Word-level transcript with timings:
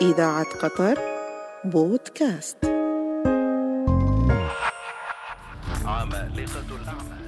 إذاعة 0.00 0.46
قطر 0.62 0.98
بودكاست. 1.64 2.56
عمالقة 5.84 6.76
الأعمال 6.82 7.22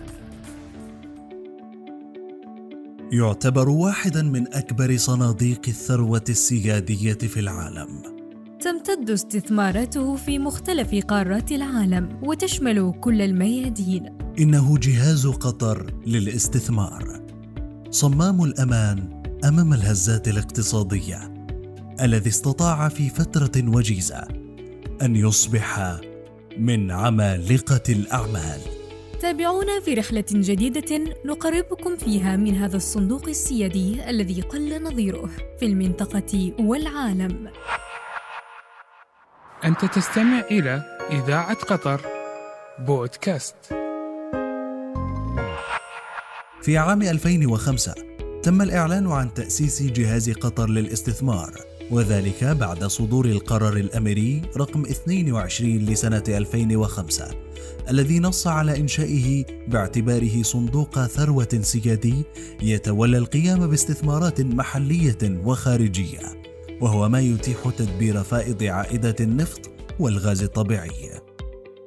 يعتبر 3.13 3.69
واحدا 3.69 4.23
من 4.23 4.55
أكبر 4.55 4.97
صناديق 4.97 5.61
الثروة 5.69 6.25
السيادية 6.29 7.13
في 7.13 7.41
العالم. 7.41 8.03
تمتد 8.61 9.11
استثماراته 9.11 10.17
في 10.17 10.39
مختلف 10.39 11.05
قارات 11.05 11.53
العالم 11.53 12.21
وتشمل 12.23 12.95
كل 13.01 13.23
الميادين. 13.23 14.19
إنه 14.39 14.79
جهاز 14.79 15.27
قطر 15.27 15.95
للاستثمار. 16.07 17.21
صمام 17.91 18.45
الأمان 18.45 19.23
أمام 19.45 19.73
الهزات 19.73 20.29
الاقتصادية. 20.29 21.34
الذي 22.01 22.29
استطاع 22.29 22.89
في 22.89 23.09
فترة 23.09 23.53
وجيزة 23.57 24.29
أن 25.03 25.17
يصبح 25.17 26.01
من 26.59 26.91
عمالقة 26.91 27.83
الأعمال. 27.89 28.61
تابعونا 29.21 29.81
في 29.81 29.95
رحلة 29.95 30.25
جديدة 30.31 31.15
نقربكم 31.25 31.97
فيها 31.97 32.37
من 32.37 32.55
هذا 32.57 32.77
الصندوق 32.77 33.29
السيادي 33.29 34.11
الذي 34.11 34.41
قل 34.41 34.83
نظيره 34.83 35.31
في 35.61 35.67
المنطقة 35.67 36.53
والعالم. 36.61 37.51
أنت 39.65 39.85
تستمع 39.85 40.41
إلى 40.51 40.83
إذاعة 41.11 41.55
قطر 41.55 42.01
بودكاست. 42.79 43.57
في 46.63 46.79
عام 46.79 47.03
2005 47.03 47.95
تم 48.43 48.63
الإعلان 48.63 49.13
عن 49.13 49.35
تأسيس 49.35 49.83
جهاز 49.83 50.31
قطر 50.31 50.69
للاستثمار. 50.69 51.74
وذلك 51.91 52.45
بعد 52.45 52.85
صدور 52.85 53.27
القرار 53.27 53.77
الأميري 53.77 54.43
رقم 54.57 54.83
22 54.83 55.77
لسنة 55.77 56.23
2005 56.29 57.29
الذي 57.91 58.21
نص 58.21 58.47
على 58.47 58.77
إنشائه 58.77 59.45
باعتباره 59.69 60.43
صندوق 60.43 61.07
ثروة 61.07 61.61
سيادي 61.63 62.25
يتولى 62.63 63.19
القيام 63.19 63.67
باستثمارات 63.67 64.41
محلية 64.41 65.41
وخارجية 65.45 66.21
وهو 66.81 67.09
ما 67.09 67.21
يتيح 67.21 67.71
تدبير 67.79 68.23
فائض 68.23 68.63
عائدة 68.63 69.17
النفط 69.21 69.71
والغاز 70.01 70.43
الطبيعي. 70.43 71.24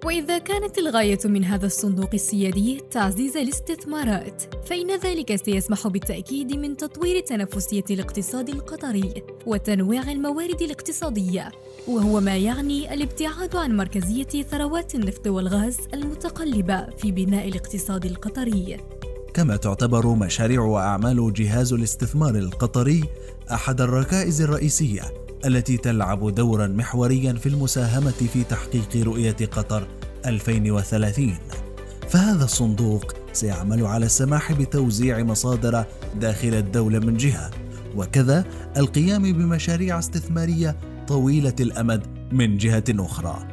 وإذا 0.08 0.38
كانت 0.38 0.78
الغاية 0.78 1.20
من 1.26 1.44
هذا 1.44 1.66
الصندوق 1.66 2.10
السيادي 2.14 2.82
تعزيز 2.92 3.38
الاستثمارات، 3.38 4.44
فإن 4.66 5.00
ذلك 5.00 5.36
سيسمح 5.36 5.88
بالتأكيد 5.88 6.54
من 6.54 6.78
تطوير 6.78 7.20
تنافسية 7.20 7.84
الاقتصاد 7.90 8.50
القطري 8.50 9.24
وتنويع 9.46 10.12
الموارد 10.12 10.62
الاقتصادية، 10.62 11.52
وهو 11.88 12.20
ما 12.20 12.38
يعني 12.38 12.94
الابتعاد 12.94 13.56
عن 13.56 13.78
مركزية 13.78 14.44
ثروات 14.44 14.96
النفط 14.96 15.28
والغاز 15.28 15.78
المتقلبة 15.94 16.90
في 16.98 17.12
بناء 17.12 17.48
الاقتصاد 17.48 18.06
القطري. 18.06 18.78
كما 19.34 19.56
تعتبر 19.56 20.08
مشاريع 20.08 20.62
وأعمال 20.62 21.34
جهاز 21.34 21.74
الاستثمار 21.74 22.36
القطري 22.36 23.04
أحد 23.52 23.82
الركائز 23.82 24.42
الرئيسية 24.42 25.02
التي 25.46 25.78
تلعب 25.78 26.36
دورا 26.36 26.68
محوريا 26.68 27.34
في 27.34 27.50
المساهمة 27.50 28.12
في 28.34 28.44
تحقيق 28.44 29.06
رؤية 29.08 29.36
قطر 29.52 29.88
2030 30.26 31.36
فهذا 32.10 32.44
الصندوق 32.44 33.14
سيعمل 33.34 33.86
على 33.86 34.06
السماح 34.06 34.54
بتوزيع 34.54 35.24
مصادر 35.24 35.86
داخل 36.16 36.54
الدولة 36.54 37.00
من 37.00 37.18
جهة 37.18 37.52
وكذا 37.96 38.46
القيام 38.78 39.34
بمشاريع 39.34 40.00
استثمارية 40.00 40.76
طويلة 41.08 41.56
الأمد 41.60 42.04
من 42.32 42.58
جهة 42.58 42.84
أخرى 42.90 43.48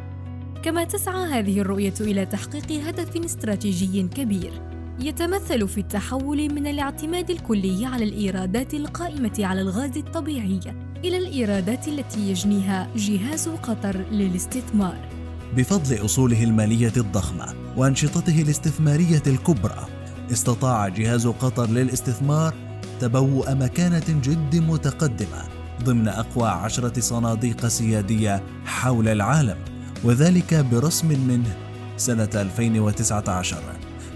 كما 0.62 0.84
تسعى 0.84 1.24
هذه 1.24 1.60
الرؤية 1.60 1.94
إلى 2.00 2.26
تحقيق 2.26 2.72
هدف 2.72 3.16
استراتيجي 3.16 4.02
كبير 4.02 4.52
يتمثل 5.00 5.68
في 5.68 5.78
التحول 5.78 6.54
من 6.54 6.66
الاعتماد 6.66 7.30
الكلي 7.30 7.86
على 7.86 8.04
الإيرادات 8.04 8.74
القائمة 8.74 9.32
على 9.38 9.60
الغاز 9.60 9.96
الطبيعي 9.96 10.60
إلى 11.04 11.16
الإيرادات 11.16 11.88
التي 11.88 12.30
يجنيها 12.30 12.88
جهاز 12.96 13.48
قطر 13.48 13.96
للاستثمار. 13.96 15.23
بفضل 15.56 16.04
أصوله 16.04 16.44
المالية 16.44 16.92
الضخمة 16.96 17.54
وأنشطته 17.76 18.42
الاستثمارية 18.42 19.22
الكبرى، 19.26 19.86
استطاع 20.32 20.88
جهاز 20.88 21.26
قطر 21.26 21.70
للاستثمار 21.70 22.54
تبوء 23.00 23.54
مكانة 23.54 24.20
جد 24.22 24.56
متقدمة 24.56 25.44
ضمن 25.84 26.08
أقوى 26.08 26.48
عشرة 26.48 27.00
صناديق 27.00 27.66
سيادية 27.66 28.42
حول 28.64 29.08
العالم، 29.08 29.58
وذلك 30.04 30.54
برسم 30.54 31.08
منه 31.28 31.56
سنة 31.96 32.30
2019 32.34 33.62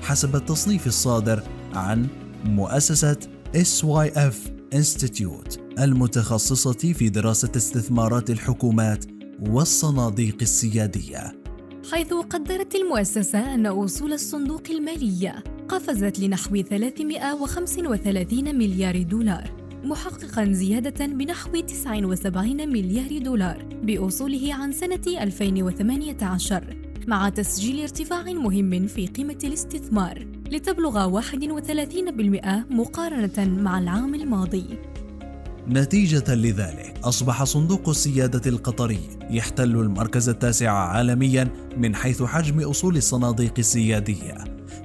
حسب 0.02 0.36
التصنيف 0.36 0.86
الصادر 0.86 1.42
عن 1.74 2.06
مؤسسة 2.44 3.16
SYF 3.56 4.34
Institute 4.74 5.58
المتخصصة 5.78 6.72
في 6.72 7.08
دراسة 7.08 7.50
استثمارات 7.56 8.30
الحكومات 8.30 9.04
والصناديق 9.40 10.36
السيادية. 10.42 11.32
حيث 11.92 12.12
قدرت 12.12 12.74
المؤسسة 12.74 13.54
أن 13.54 13.66
أصول 13.66 14.12
الصندوق 14.12 14.62
المالي 14.70 15.42
قفزت 15.68 16.18
لنحو 16.18 16.62
335 16.62 18.58
مليار 18.58 19.02
دولار 19.02 19.50
محققا 19.84 20.52
زيادة 20.52 21.06
بنحو 21.06 21.60
79 21.60 22.68
مليار 22.68 23.18
دولار 23.18 23.64
بأصوله 23.82 24.54
عن 24.54 24.72
سنة 24.72 25.00
2018 25.06 26.76
مع 27.06 27.28
تسجيل 27.28 27.80
ارتفاع 27.80 28.22
مهم 28.22 28.86
في 28.86 29.06
قيمة 29.06 29.38
الاستثمار 29.44 30.26
لتبلغ 30.50 31.20
31% 31.20 32.64
مقارنة 32.70 33.62
مع 33.62 33.78
العام 33.78 34.14
الماضي. 34.14 34.64
نتيجة 35.70 36.34
لذلك 36.34 36.94
أصبح 37.04 37.44
صندوق 37.44 37.88
السيادة 37.88 38.50
القطري 38.50 39.00
يحتل 39.30 39.70
المركز 39.70 40.28
التاسع 40.28 40.70
عالميا 40.70 41.48
من 41.76 41.94
حيث 41.94 42.22
حجم 42.22 42.60
أصول 42.60 42.96
الصناديق 42.96 43.54
السيادية 43.58 44.34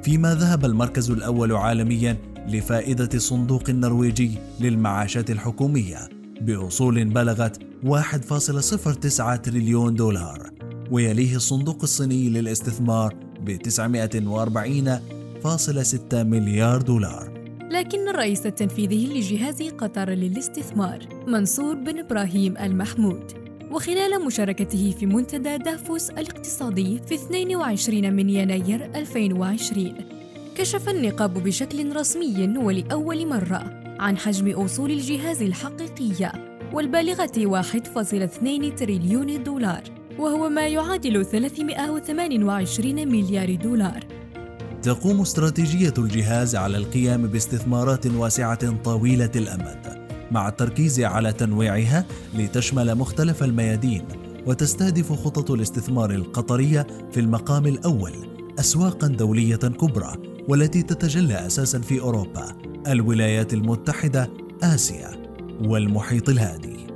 فيما 0.03 0.35
ذهب 0.35 0.65
المركز 0.65 1.11
الأول 1.11 1.51
عالميا 1.51 2.17
لفائدة 2.47 3.09
الصندوق 3.13 3.63
النرويجي 3.69 4.31
للمعاشات 4.59 5.31
الحكومية 5.31 6.09
بأصول 6.41 7.05
بلغت 7.05 7.59
1.09 7.85 9.41
تريليون 9.41 9.95
دولار 9.95 10.49
ويليه 10.91 11.35
الصندوق 11.35 11.79
الصيني 11.83 12.29
للاستثمار 12.29 13.15
ب 13.41 13.57
940.6 13.57 16.13
مليار 16.13 16.81
دولار. 16.81 17.32
لكن 17.73 18.09
الرئيس 18.09 18.45
التنفيذي 18.45 19.07
لجهاز 19.07 19.63
قطر 19.63 20.09
للاستثمار 20.09 20.99
منصور 21.27 21.75
بن 21.75 21.99
إبراهيم 21.99 22.57
المحمود. 22.57 23.31
وخلال 23.71 24.25
مشاركته 24.25 24.95
في 24.99 25.05
منتدى 25.05 25.57
دافوس 25.57 26.09
الاقتصادي 26.09 27.01
في 27.07 27.15
22 27.15 28.13
من 28.13 28.29
يناير 28.29 28.85
2020 28.95 29.93
كشف 30.55 30.89
النقاب 30.89 31.43
بشكل 31.43 31.95
رسمي 31.95 32.57
ولأول 32.57 33.27
مرة 33.27 33.81
عن 33.99 34.17
حجم 34.17 34.51
أصول 34.51 34.91
الجهاز 34.91 35.41
الحقيقية 35.41 36.31
والبالغة 36.73 37.25
1.2 37.25 38.75
تريليون 38.77 39.43
دولار 39.43 39.83
وهو 40.19 40.49
ما 40.49 40.67
يعادل 40.67 41.25
328 41.25 43.07
مليار 43.07 43.55
دولار. 43.55 44.22
تقوم 44.83 45.21
استراتيجية 45.21 45.93
الجهاز 45.97 46.55
على 46.55 46.77
القيام 46.77 47.27
باستثمارات 47.27 48.07
واسعة 48.07 48.83
طويلة 48.83 49.31
الأمد 49.35 50.07
مع 50.31 50.47
التركيز 50.47 50.99
على 50.99 51.33
تنويعها 51.33 52.05
لتشمل 52.35 52.95
مختلف 52.95 53.43
الميادين 53.43 54.05
وتستهدف 54.45 55.11
خطط 55.11 55.51
الاستثمار 55.51 56.11
القطرية 56.11 56.87
في 57.11 57.19
المقام 57.19 57.67
الأول 57.67 58.13
أسواقا 58.59 59.07
دولية 59.07 59.55
كبرى 59.55 60.15
والتي 60.49 60.83
تتجلى 60.83 61.45
أساسا 61.47 61.79
في 61.79 61.99
أوروبا 61.99 62.55
الولايات 62.87 63.53
المتحدة 63.53 64.29
آسيا 64.63 65.11
والمحيط 65.61 66.29
الهادي. 66.29 66.87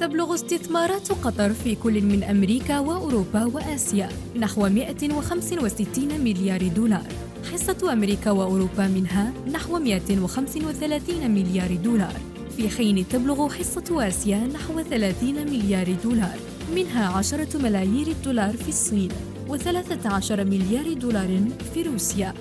تبلغ 0.00 0.34
استثمارات 0.34 1.12
قطر 1.12 1.52
في 1.52 1.74
كل 1.74 2.02
من 2.02 2.22
أمريكا 2.22 2.78
وأوروبا 2.78 3.44
وآسيا 3.44 4.08
نحو 4.36 4.68
165 4.68 6.20
مليار 6.20 6.68
دولار. 6.68 7.29
حصة 7.52 7.92
أمريكا 7.92 8.30
وأوروبا 8.30 8.86
منها 8.86 9.32
نحو 9.52 9.78
135 9.78 11.30
مليار 11.30 11.74
دولار. 11.74 12.14
في 12.56 12.68
حين 12.68 13.08
تبلغ 13.08 13.48
حصة 13.48 14.08
آسيا 14.08 14.38
نحو 14.38 14.82
30 14.90 15.34
مليار 15.34 15.96
دولار 16.04 16.36
منها 16.74 17.06
10 17.06 17.58
ملايير 17.58 18.14
دولار 18.24 18.56
في 18.56 18.68
الصين 18.68 19.08
و13 19.48 20.30
مليار 20.30 20.92
دولار 20.92 21.40
في 21.74 21.82
روسيا. 21.82 22.34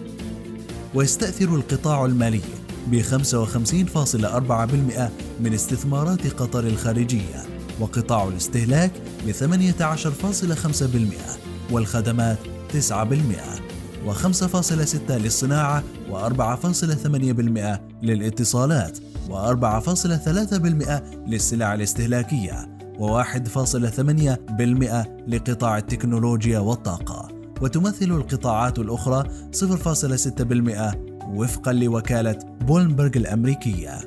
ويستأثر 0.95 1.55
القطاع 1.55 2.05
المالي 2.05 2.41
ب 2.87 3.01
55.4% 3.01 5.11
من 5.39 5.53
استثمارات 5.53 6.27
قطر 6.27 6.67
الخارجية 6.67 7.43
وقطاع 7.79 8.27
الاستهلاك 8.27 8.91
ب 9.27 9.31
18.5% 9.31 11.71
والخدمات 11.71 12.37
9% 12.73 13.68
و5.6 14.07 15.11
للصناعة 15.11 15.83
و4.8% 16.11 17.79
للاتصالات 18.03 18.97
و4.3% 19.29 20.91
للسلع 21.27 21.73
الاستهلاكية 21.73 22.79
و1.8% 22.99 25.07
لقطاع 25.27 25.77
التكنولوجيا 25.77 26.59
والطاقة 26.59 27.27
وتمثل 27.61 28.05
القطاعات 28.05 28.79
الأخرى 28.79 29.23
0.6% 29.55 30.95
وفقا 31.27 31.73
لوكالة 31.73 32.39
بولنبرغ 32.61 33.11
الأمريكية. 33.15 33.99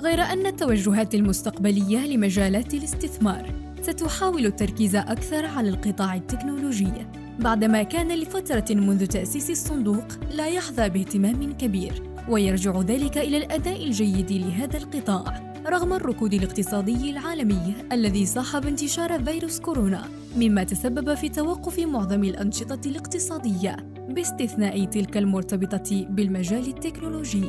غير 0.00 0.22
أن 0.22 0.46
التوجهات 0.46 1.14
المستقبلية 1.14 2.06
لمجالات 2.06 2.74
الاستثمار 2.74 3.54
ستحاول 3.82 4.46
التركيز 4.46 4.96
أكثر 4.96 5.46
على 5.46 5.68
القطاع 5.68 6.14
التكنولوجي. 6.14 6.92
بعدما 7.38 7.82
كان 7.82 8.12
لفترة 8.12 8.74
منذ 8.74 9.06
تأسيس 9.06 9.50
الصندوق 9.50 10.04
لا 10.30 10.48
يحظى 10.48 10.88
باهتمام 10.88 11.52
كبير 11.52 12.02
ويرجع 12.28 12.80
ذلك 12.80 13.18
إلى 13.18 13.36
الأداء 13.36 13.84
الجيد 13.84 14.32
لهذا 14.32 14.78
القطاع 14.78 15.54
رغم 15.66 15.92
الركود 15.92 16.34
الاقتصادي 16.34 17.10
العالمي 17.10 17.74
الذي 17.92 18.26
صاحب 18.26 18.66
انتشار 18.66 19.24
فيروس 19.24 19.60
كورونا 19.60 20.08
مما 20.36 20.64
تسبب 20.64 21.14
في 21.14 21.28
توقف 21.28 21.78
معظم 21.78 22.24
الأنشطة 22.24 22.80
الاقتصادية 22.86 23.76
باستثناء 24.08 24.84
تلك 24.84 25.16
المرتبطة 25.16 26.06
بالمجال 26.10 26.68
التكنولوجي. 26.68 27.44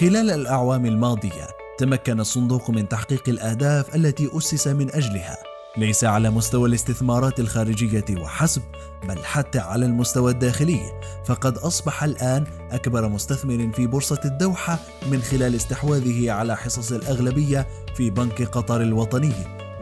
خلال 0.00 0.30
الأعوام 0.30 0.86
الماضية 0.86 1.46
تمكن 1.78 2.20
الصندوق 2.20 2.70
من 2.70 2.88
تحقيق 2.88 3.28
الأهداف 3.28 3.96
التي 3.96 4.28
أسس 4.36 4.68
من 4.68 4.90
أجلها. 4.90 5.49
ليس 5.76 6.04
على 6.04 6.30
مستوى 6.30 6.68
الاستثمارات 6.68 7.40
الخارجية 7.40 8.04
وحسب 8.10 8.62
بل 9.08 9.18
حتى 9.24 9.58
على 9.58 9.86
المستوى 9.86 10.32
الداخلي. 10.32 10.80
فقد 11.24 11.58
أصبح 11.58 12.04
الآن 12.04 12.44
أكبر 12.70 13.08
مستثمر 13.08 13.70
في 13.72 13.86
بورصة 13.86 14.20
الدوحة 14.24 14.78
من 15.10 15.22
خلال 15.22 15.54
استحواذه 15.54 16.32
على 16.32 16.56
حصص 16.56 16.92
الأغلبية 16.92 17.66
في 17.94 18.10
بنك 18.10 18.42
قطر 18.42 18.82
الوطني 18.82 19.32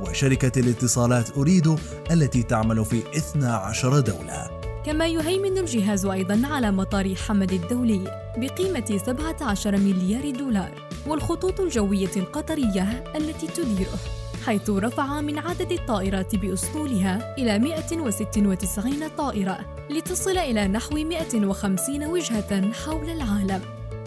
وشركة 0.00 0.60
الاتصالات 0.60 1.36
أريدو 1.36 1.76
التي 2.10 2.42
تعمل 2.42 2.84
في 2.84 3.02
12 3.16 4.00
دولة. 4.00 4.60
كما 4.86 5.06
يهيمن 5.06 5.58
الجهاز 5.58 6.06
أيضا 6.06 6.42
على 6.44 6.70
مطار 6.70 7.14
حمد 7.14 7.52
الدولي 7.52 8.00
بقيمة 8.36 8.98
17 9.06 9.76
مليار 9.76 10.30
دولار 10.30 10.70
والخطوط 11.06 11.60
الجوية 11.60 12.16
القطرية 12.16 13.04
التي 13.16 13.46
تديره. 13.46 14.27
حيث 14.48 14.70
رفع 14.70 15.20
من 15.20 15.38
عدد 15.38 15.72
الطائرات 15.72 16.36
بأسطولها 16.36 17.34
إلى 17.38 17.58
196 17.58 19.08
طائرة 19.08 19.58
لتصل 19.90 20.38
إلى 20.38 20.68
نحو 20.68 20.94
150 20.94 22.04
وجهة 22.04 22.72
حول 22.72 23.10
العالم. 23.10 23.60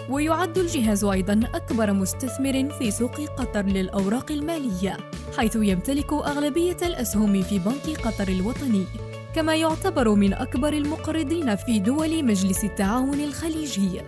ويعد 0.10 0.58
الجهاز 0.58 1.04
أيضا 1.04 1.40
أكبر 1.54 1.94
مستثمر 1.94 2.70
في 2.80 2.92
سوق 2.92 3.22
قطر 3.22 3.66
للأوراق 3.66 4.32
المالية 4.32 4.98
حيث 5.38 5.56
يمتلك 5.56 6.14
أغلبية 6.14 6.78
الأسهم 6.82 7.42
في 7.42 7.60
بنك 7.60 8.02
قطر 8.08 8.28
الوطني 8.28 8.86
كما 9.36 9.56
يعتبر 9.56 10.10
من 10.10 10.34
أكبر 10.34 10.74
المقرضين 10.74 11.56
في 11.56 11.80
دول 11.80 12.26
مجلس 12.26 12.64
التعاون 12.64 13.20
الخليجي. 13.20 14.02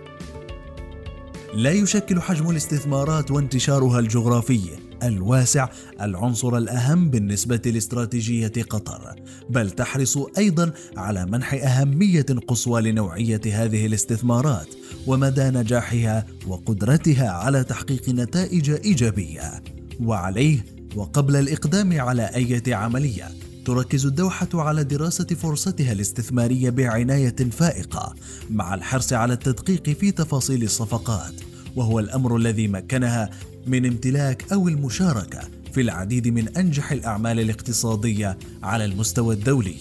لا 1.54 1.70
يشكل 1.70 2.20
حجم 2.20 2.50
الاستثمارات 2.50 3.30
وانتشارها 3.30 3.98
الجغرافي. 3.98 4.83
الواسع 5.04 5.68
العنصر 6.00 6.58
الأهم 6.58 7.10
بالنسبة 7.10 7.60
لاستراتيجية 7.66 8.52
قطر. 8.70 9.14
بل 9.50 9.70
تحرص 9.70 10.18
أيضا 10.38 10.72
على 10.96 11.26
منح 11.26 11.54
أهمية 11.54 12.26
قصوى 12.48 12.82
لنوعية 12.82 13.40
هذه 13.46 13.86
الاستثمارات 13.86 14.68
ومدى 15.06 15.44
نجاحها 15.44 16.26
وقدرتها 16.46 17.30
على 17.30 17.64
تحقيق 17.64 18.08
نتائج 18.08 18.70
إيجابية. 18.70 19.62
وعليه 20.00 20.64
وقبل 20.96 21.36
الإقدام 21.36 22.00
على 22.00 22.22
أي 22.22 22.74
عملية 22.74 23.28
تركز 23.64 24.06
الدوحة 24.06 24.48
على 24.54 24.84
دراسة 24.84 25.24
فرصتها 25.24 25.92
الاستثمارية 25.92 26.70
بعناية 26.70 27.36
فائقة 27.36 28.14
مع 28.50 28.74
الحرص 28.74 29.12
على 29.12 29.32
التدقيق 29.32 29.90
في 29.90 30.10
تفاصيل 30.10 30.62
الصفقات. 30.62 31.34
وهو 31.76 31.98
الأمر 31.98 32.36
الذي 32.36 32.68
مكنها 32.68 33.30
من 33.66 33.86
امتلاك 33.86 34.52
أو 34.52 34.68
المشاركة 34.68 35.40
في 35.72 35.80
العديد 35.80 36.28
من 36.28 36.48
أنجح 36.56 36.92
الأعمال 36.92 37.40
الاقتصادية 37.40 38.38
على 38.62 38.84
المستوى 38.84 39.34
الدولي. 39.34 39.76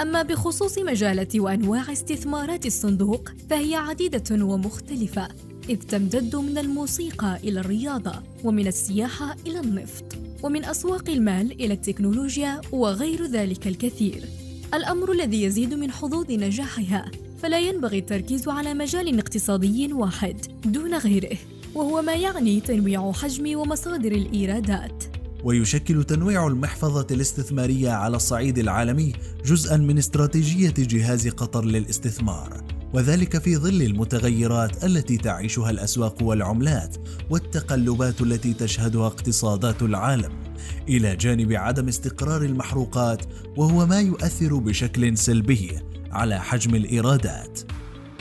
أما 0.00 0.22
بخصوص 0.22 0.78
مجالات 0.78 1.36
وأنواع 1.36 1.92
استثمارات 1.92 2.66
الصندوق 2.66 3.28
فهي 3.50 3.74
عديدة 3.74 4.44
ومختلفة 4.44 5.28
إذ 5.68 5.76
تمتد 5.76 6.36
من 6.36 6.58
الموسيقى 6.58 7.38
إلى 7.44 7.60
الرياضة 7.60 8.22
ومن 8.44 8.66
السياحة 8.66 9.36
إلى 9.46 9.60
النفط 9.60 10.16
ومن 10.42 10.64
أسواق 10.64 11.10
المال 11.10 11.52
إلى 11.52 11.74
التكنولوجيا 11.74 12.60
وغير 12.72 13.26
ذلك 13.26 13.66
الكثير. 13.66 14.24
الأمر 14.74 15.12
الذي 15.12 15.42
يزيد 15.42 15.74
من 15.74 15.90
حظوظ 15.90 16.30
نجاحها 16.30 17.10
فلا 17.42 17.60
ينبغي 17.60 17.98
التركيز 17.98 18.48
على 18.48 18.74
مجال 18.74 19.18
اقتصادي 19.18 19.92
واحد 19.92 20.36
دون 20.64 20.94
غيره. 20.94 21.38
وهو 21.76 22.02
ما 22.02 22.14
يعني 22.14 22.60
تنويع 22.60 23.12
حجم 23.12 23.58
ومصادر 23.58 24.12
الإيرادات. 24.12 25.04
ويشكل 25.44 26.04
تنويع 26.04 26.46
المحفظة 26.46 27.06
الاستثمارية 27.10 27.90
على 27.90 28.16
الصعيد 28.16 28.58
العالمي 28.58 29.12
جزءا 29.44 29.76
من 29.76 29.98
استراتيجية 29.98 30.74
جهاز 30.78 31.28
قطر 31.28 31.64
للاستثمار 31.64 32.64
وذلك 32.94 33.38
في 33.38 33.56
ظل 33.56 33.82
المتغيرات 33.82 34.84
التي 34.84 35.16
تعيشها 35.16 35.70
الأسواق 35.70 36.22
والعملات 36.22 36.96
والتقلبات 37.30 38.20
التي 38.20 38.54
تشهدها 38.54 39.06
اقتصادات 39.06 39.82
العالم 39.82 40.32
إلى 40.88 41.16
جانب 41.16 41.52
عدم 41.52 41.88
استقرار 41.88 42.42
المحروقات 42.42 43.22
وهو 43.56 43.86
ما 43.86 44.00
يؤثر 44.00 44.54
بشكل 44.54 45.18
سلبي 45.18 45.78
على 46.12 46.40
حجم 46.40 46.74
الإيرادات. 46.74 47.75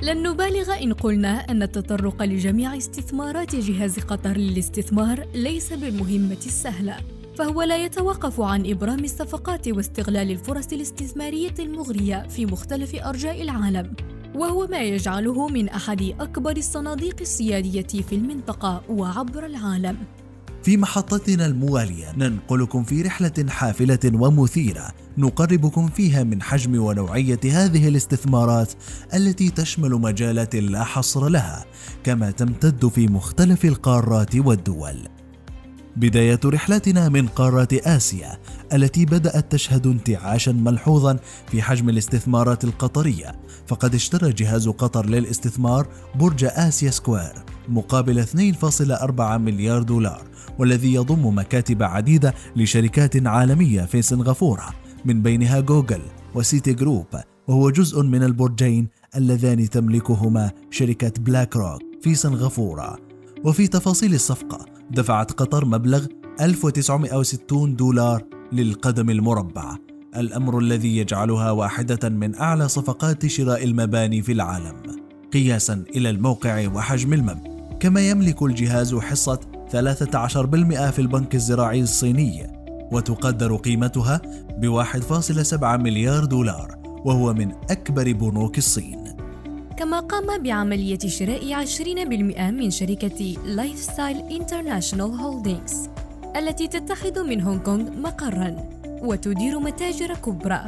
لن 0.05 0.23
نبالغ 0.23 0.83
إن 0.83 0.93
قلنا 0.93 1.39
أن 1.39 1.63
التطرق 1.63 2.23
لجميع 2.23 2.77
استثمارات 2.77 3.55
جهاز 3.55 3.99
قطر 3.99 4.37
للاستثمار 4.37 5.27
ليس 5.33 5.73
بالمهمة 5.73 6.37
السهلة 6.45 6.97
فهو 7.35 7.61
لا 7.61 7.77
يتوقف 7.77 8.41
عن 8.41 8.71
إبرام 8.71 9.03
الصفقات 9.03 9.67
واستغلال 9.67 10.31
الفرص 10.31 10.73
الاستثمارية 10.73 11.53
المغرية 11.59 12.27
في 12.27 12.45
مختلف 12.45 12.95
أرجاء 12.95 13.41
العالم 13.41 13.93
وهو 14.35 14.67
ما 14.67 14.81
يجعله 14.81 15.47
من 15.47 15.69
أحد 15.69 16.15
أكبر 16.19 16.57
الصناديق 16.57 17.15
السيادية 17.21 18.01
في 18.01 18.15
المنطقة 18.15 18.81
وعبر 18.89 19.45
العالم. 19.45 19.97
في 20.65 20.77
محطتنا 20.77 21.45
الموالية 21.45 22.11
ننقلكم 22.17 22.83
في 22.83 23.01
رحلة 23.01 23.45
حافلة 23.49 23.99
ومثيرة 24.13 24.91
نقربكم 25.17 25.87
فيها 25.87 26.23
من 26.23 26.41
حجم 26.41 26.83
ونوعية 26.83 27.39
هذه 27.45 27.87
الاستثمارات 27.87 28.73
التي 29.13 29.49
تشمل 29.49 29.91
مجالات 29.91 30.55
لا 30.55 30.83
حصر 30.83 31.27
لها 31.29 31.65
كما 32.03 32.31
تمتد 32.31 32.87
في 32.87 33.07
مختلف 33.07 33.65
القارات 33.65 34.35
والدول. 34.35 35.07
بداية 35.95 36.39
رحلتنا 36.45 37.09
من 37.09 37.27
قارة 37.27 37.67
آسيا 37.73 38.37
التي 38.73 39.05
بدأت 39.05 39.51
تشهد 39.51 39.87
انتعاشا 39.87 40.51
ملحوظا 40.51 41.17
في 41.51 41.61
حجم 41.61 41.89
الاستثمارات 41.89 42.63
القطرية 42.63 43.35
فقد 43.67 43.95
اشترى 43.95 44.33
جهاز 44.33 44.69
قطر 44.69 45.05
للاستثمار 45.05 45.87
برج 46.15 46.45
آسيا 46.45 46.91
سكوير 46.91 47.54
مقابل 47.69 48.25
2.4 48.25 49.21
مليار 49.21 49.83
دولار 49.83 50.23
والذي 50.59 50.93
يضم 50.93 51.37
مكاتب 51.37 51.83
عديدة 51.83 52.33
لشركات 52.55 53.27
عالمية 53.27 53.81
في 53.81 54.01
سنغافورة 54.01 54.73
من 55.05 55.21
بينها 55.21 55.59
جوجل 55.59 56.01
وسيتي 56.35 56.73
جروب 56.73 57.05
وهو 57.47 57.69
جزء 57.69 58.03
من 58.03 58.23
البرجين 58.23 58.87
اللذان 59.15 59.69
تملكهما 59.69 60.51
شركة 60.71 61.11
بلاك 61.19 61.55
روك 61.55 61.81
في 62.01 62.15
سنغافورة. 62.15 62.97
وفي 63.43 63.67
تفاصيل 63.67 64.13
الصفقة 64.13 64.65
دفعت 64.91 65.31
قطر 65.31 65.65
مبلغ 65.65 66.05
1960 66.41 67.75
دولار 67.75 68.23
للقدم 68.51 69.09
المربع 69.09 69.77
الأمر 70.15 70.59
الذي 70.59 70.97
يجعلها 70.97 71.51
واحدة 71.51 72.09
من 72.09 72.35
أعلى 72.35 72.67
صفقات 72.67 73.25
شراء 73.25 73.63
المباني 73.63 74.21
في 74.21 74.31
العالم. 74.31 74.75
قياسا 75.33 75.83
إلى 75.95 76.09
الموقع 76.09 76.67
وحجم 76.67 77.13
المبنى. 77.13 77.54
كما 77.85 78.09
يملك 78.09 78.43
الجهاز 78.43 78.95
حصة 78.95 79.39
13% 79.69 80.89
في 80.91 80.99
البنك 80.99 81.35
الزراعي 81.35 81.81
الصيني 81.81 82.47
وتقدر 82.91 83.55
قيمتها 83.55 84.21
ب 84.57 84.83
1.7 84.83 85.63
مليار 85.63 86.25
دولار 86.25 86.75
وهو 87.05 87.33
من 87.33 87.51
أكبر 87.51 88.11
بنوك 88.11 88.57
الصين. 88.57 89.15
كما 89.77 89.99
قام 89.99 90.43
بعملية 90.43 90.99
شراء 90.99 91.65
20% 91.65 92.51
من 92.51 92.71
شركة 92.71 93.35
لايف 93.45 93.79
ستايل 93.79 94.17
انترناشونال 94.17 95.19
هولدينغز 95.19 95.89
التي 96.35 96.67
تتخذ 96.67 97.23
من 97.23 97.41
هونغ 97.41 97.63
كونغ 97.63 97.89
مقراً 97.91 98.55
وتدير 99.01 99.59
متاجر 99.59 100.13
كبرى 100.13 100.61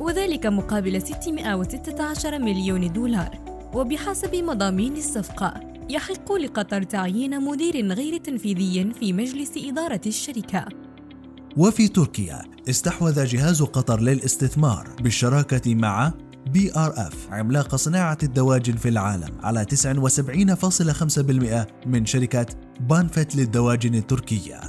وذلك 0.00 0.46
مقابل 0.46 1.02
616 1.02 2.38
مليون 2.38 2.92
دولار 2.92 3.38
وبحسب 3.74 4.36
مضامين 4.36 4.96
الصفقة. 4.96 5.73
يحق 5.90 6.32
لقطر 6.32 6.82
تعيين 6.82 7.40
مدير 7.40 7.92
غير 7.92 8.16
تنفيذي 8.16 8.92
في 9.00 9.12
مجلس 9.12 9.52
إدارة 9.56 10.00
الشركة 10.06 10.64
وفي 11.56 11.88
تركيا 11.88 12.42
استحوذ 12.70 13.24
جهاز 13.24 13.62
قطر 13.62 14.00
للاستثمار 14.00 14.88
بالشراكة 15.02 15.74
مع 15.74 16.12
بي 16.46 16.72
آر 16.76 16.92
إف 16.96 17.32
عملاق 17.32 17.76
صناعة 17.76 18.18
الدواجن 18.22 18.76
في 18.76 18.88
العالم 18.88 19.40
على 19.42 19.66
79.5% 21.86 21.86
من 21.86 22.06
شركة 22.06 22.46
بانفيت 22.80 23.36
للدواجن 23.36 23.94
التركية. 23.94 24.60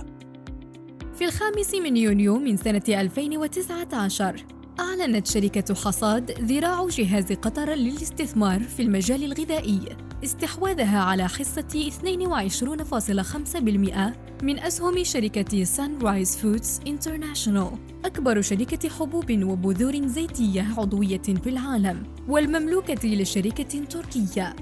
في 1.16 1.26
الخامس 1.26 1.74
من 1.74 1.98
يونيو 1.98 2.40
من 2.40 2.58
سنة 2.58 2.84
2019 2.90 4.46
أعلنت 4.80 5.28
شركة 5.28 5.76
حصاد 5.76 6.32
ذراع 6.32 6.88
جهاز 6.88 7.32
قطر 7.32 7.74
للاستثمار 7.74 8.64
في 8.64 8.82
المجال 8.82 9.24
الغذائي 9.24 9.80
استحواذها 10.26 11.00
على 11.00 11.28
حصة 11.28 11.92
22.5% 12.04 14.44
من 14.44 14.60
أسهم 14.60 15.04
شركة 15.04 15.64
سان 15.64 16.02
رايز 16.02 16.38
فودز 16.38 16.80
انترناشونال 16.88 17.72
أكبر 18.06 18.42
شركة 18.42 18.90
حبوب 18.90 19.44
وبذور 19.44 20.08
زيتية 20.08 20.68
عضوية 20.78 21.22
في 21.44 21.50
العالم 21.50 22.04
والمملوكة 22.28 23.08
لشركة 23.08 23.84
تركية. 23.90 24.56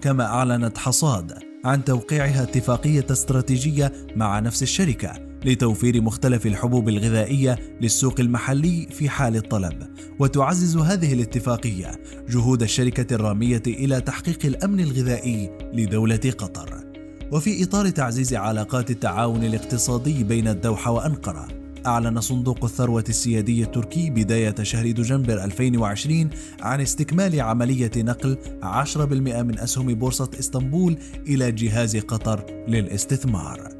كما 0.00 0.26
أعلنت 0.26 0.78
حصاد 0.78 1.38
عن 1.64 1.84
توقيعها 1.84 2.42
اتفاقية 2.42 3.06
استراتيجية 3.10 3.92
مع 4.16 4.40
نفس 4.40 4.62
الشركة. 4.62 5.27
لتوفير 5.44 6.02
مختلف 6.02 6.46
الحبوب 6.46 6.88
الغذائية 6.88 7.58
للسوق 7.80 8.20
المحلي 8.20 8.86
في 8.90 9.08
حال 9.08 9.36
الطلب 9.36 9.82
وتعزز 10.18 10.76
هذه 10.76 11.12
الاتفاقية 11.12 12.00
جهود 12.28 12.62
الشركة 12.62 13.14
الرامية 13.14 13.62
إلى 13.66 14.00
تحقيق 14.00 14.46
الأمن 14.46 14.80
الغذائي 14.80 15.50
لدولة 15.72 16.32
قطر 16.38 16.84
وفي 17.32 17.64
إطار 17.64 17.90
تعزيز 17.90 18.34
علاقات 18.34 18.90
التعاون 18.90 19.44
الاقتصادي 19.44 20.24
بين 20.24 20.48
الدوحة 20.48 20.90
وأنقرة 20.90 21.48
أعلن 21.86 22.20
صندوق 22.20 22.64
الثروة 22.64 23.04
السيادي 23.08 23.62
التركي 23.62 24.10
بداية 24.10 24.54
شهر 24.62 24.90
دجنبر 24.90 25.44
2020 25.44 26.30
عن 26.60 26.80
استكمال 26.80 27.40
عملية 27.40 27.90
نقل 27.96 28.38
10% 28.62 28.96
من 28.96 29.58
أسهم 29.58 29.94
بورصة 29.94 30.30
إسطنبول 30.38 30.98
إلى 31.26 31.52
جهاز 31.52 31.96
قطر 31.96 32.64
للاستثمار. 32.68 33.77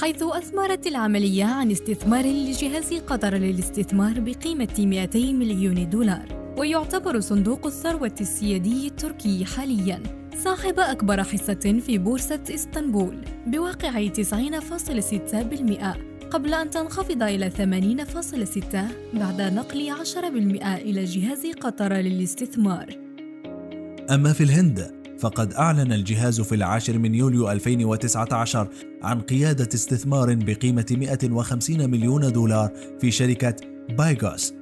حيث 0.00 0.22
أثمرت 0.22 0.86
العملية 0.86 1.44
عن 1.44 1.70
استثمار 1.70 2.26
لجهاز 2.26 2.94
قطر 2.94 3.34
للاستثمار 3.34 4.20
بقيمة 4.20 4.74
200 4.78 5.32
مليون 5.32 5.88
دولار. 5.90 6.54
ويعتبر 6.58 7.20
صندوق 7.20 7.66
الثروة 7.66 8.14
السيادي 8.20 8.86
التركي 8.86 9.44
حالياً 9.44 10.02
صاحب 10.44 10.80
أكبر 10.80 11.22
حصة 11.22 11.80
في 11.86 11.98
بورصة 11.98 12.40
إسطنبول 12.50 13.16
بواقع 13.46 14.08
90.6% 14.08 15.96
قبل 16.30 16.54
أن 16.54 16.70
تنخفض 16.70 17.22
إلى 17.22 17.50
80.6 17.50 18.76
بعد 19.14 19.40
نقل 19.40 19.90
10% 19.90 20.76
إلى 20.76 21.04
جهاز 21.04 21.46
قطر 21.60 21.92
للاستثمار. 21.92 22.96
أما 24.10 24.32
في 24.32 24.44
الهند 24.44 25.00
فقد 25.18 25.52
أعلن 25.52 25.92
الجهاز 25.92 26.40
في 26.40 26.54
العاشر 26.54 26.98
من 26.98 27.14
يوليو 27.14 27.50
2019 27.50 28.68
عن 29.02 29.20
قيادة 29.20 29.68
استثمار 29.74 30.34
بقيمة 30.34 30.86
150 30.90 31.90
مليون 31.90 32.32
دولار 32.32 32.70
في 33.00 33.10
شركة 33.10 33.56
بايغوس 33.98 34.54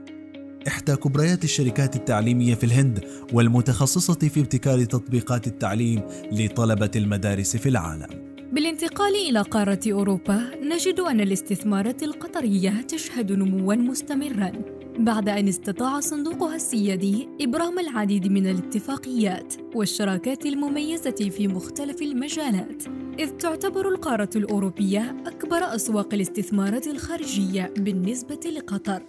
إحدى 0.69 0.97
كبريات 0.97 1.45
الشركات 1.45 1.97
التعليمية 1.97 2.55
في 2.55 2.65
الهند 2.65 3.05
والمتخصصة 3.33 4.29
في 4.29 4.41
ابتكار 4.41 4.85
تطبيقات 4.85 5.47
التعليم 5.47 6.03
لطلبة 6.33 6.91
المدارس 6.97 7.57
في 7.57 7.69
العالم. 7.69 8.29
بالانتقال 8.53 9.15
إلى 9.15 9.43
قارة 9.43 9.81
أوروبا 9.87 10.51
نجد 10.63 11.01
أن 11.01 11.21
الاستثمارات 11.21 12.03
القطرية 12.03 12.83
تشهد 12.89 13.33
نمواً 13.33 13.75
مستمراً 13.75 14.53
بعد 14.99 15.29
أن 15.29 15.49
استطاع 15.49 16.01
صندوقها 16.01 16.57
السيادي 16.57 17.29
إبرام 17.41 17.79
العديد 17.79 18.27
من 18.27 18.47
الاتفاقيات 18.47 19.55
والشراكات 19.75 20.47
المميزة 20.47 21.31
في 21.31 21.49
مختلف 21.49 22.03
المجالات 22.03 22.83
إذ 23.19 23.29
تعتبر 23.31 23.89
القارة 23.89 24.29
الأوروبية 24.37 25.17
أكبر 25.27 25.57
أسواق 25.57 26.15
الاستثمارات 26.15 26.87
الخارجية 26.87 27.73
بالنسبة 27.79 28.41
لقطر. 28.57 29.03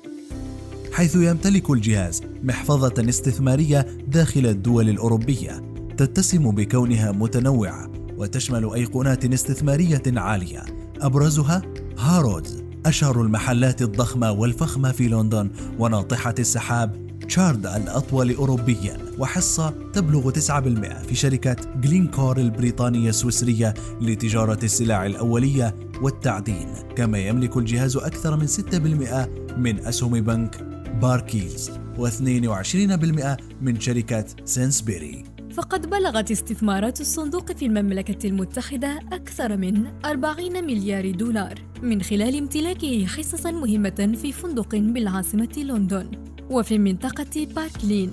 حيث 0.93 1.15
يمتلك 1.15 1.69
الجهاز 1.69 2.21
محفظة 2.43 3.09
استثمارية 3.09 3.81
داخل 4.07 4.45
الدول 4.45 4.89
الأوروبية 4.89 5.61
تتسم 5.97 6.51
بكونها 6.51 7.11
متنوعة 7.11 7.91
وتشمل 8.17 8.73
أيقونات 8.73 9.25
استثمارية 9.25 10.03
عالية. 10.07 10.63
أبرزها 11.01 11.61
هارودز 11.97 12.63
أشهر 12.85 13.21
المحلات 13.21 13.81
الضخمة 13.81 14.31
والفخمة 14.31 14.91
في 14.91 15.07
لندن 15.07 15.49
وناطحة 15.79 16.35
السحاب 16.39 17.08
شارد 17.29 17.65
الأطول 17.65 18.35
أوروبيا 18.35 18.97
وحصة 19.17 19.73
تبلغ 19.93 20.31
9% 20.31 20.37
في 21.07 21.15
شركة 21.15 21.55
جلينكور 21.75 22.37
البريطانية 22.37 23.09
السويسرية 23.09 23.73
لتجارة 24.01 24.59
السلع 24.63 25.05
الأولية 25.05 25.75
والتعدين. 26.01 26.67
كما 26.95 27.17
يملك 27.17 27.57
الجهاز 27.57 27.97
أكثر 27.97 28.37
من 28.37 28.47
6% 28.47 29.57
من 29.57 29.79
أسهم 29.79 30.21
بنك 30.21 30.63
باركليز 31.01 31.71
و22% 31.97 33.37
من 33.61 33.79
شركة 33.79 34.25
سينسبيري 34.45 35.23
فقد 35.59 35.89
بلغت 35.89 36.31
استثمارات 36.31 37.01
الصندوق 37.01 37.51
في 37.51 37.65
المملكة 37.65 38.27
المتحدة 38.27 38.99
أكثر 39.11 39.57
من 39.57 39.85
40 40.05 40.65
مليار 40.65 41.11
دولار 41.11 41.53
من 41.81 42.01
خلال 42.01 42.37
امتلاكه 42.37 43.05
حصصا 43.05 43.51
مهمة 43.51 44.17
في 44.21 44.31
فندق 44.31 44.75
بالعاصمة 44.75 45.49
لندن 45.57 46.11
وفي 46.49 46.77
منطقة 46.77 47.47
باركلين. 47.55 48.11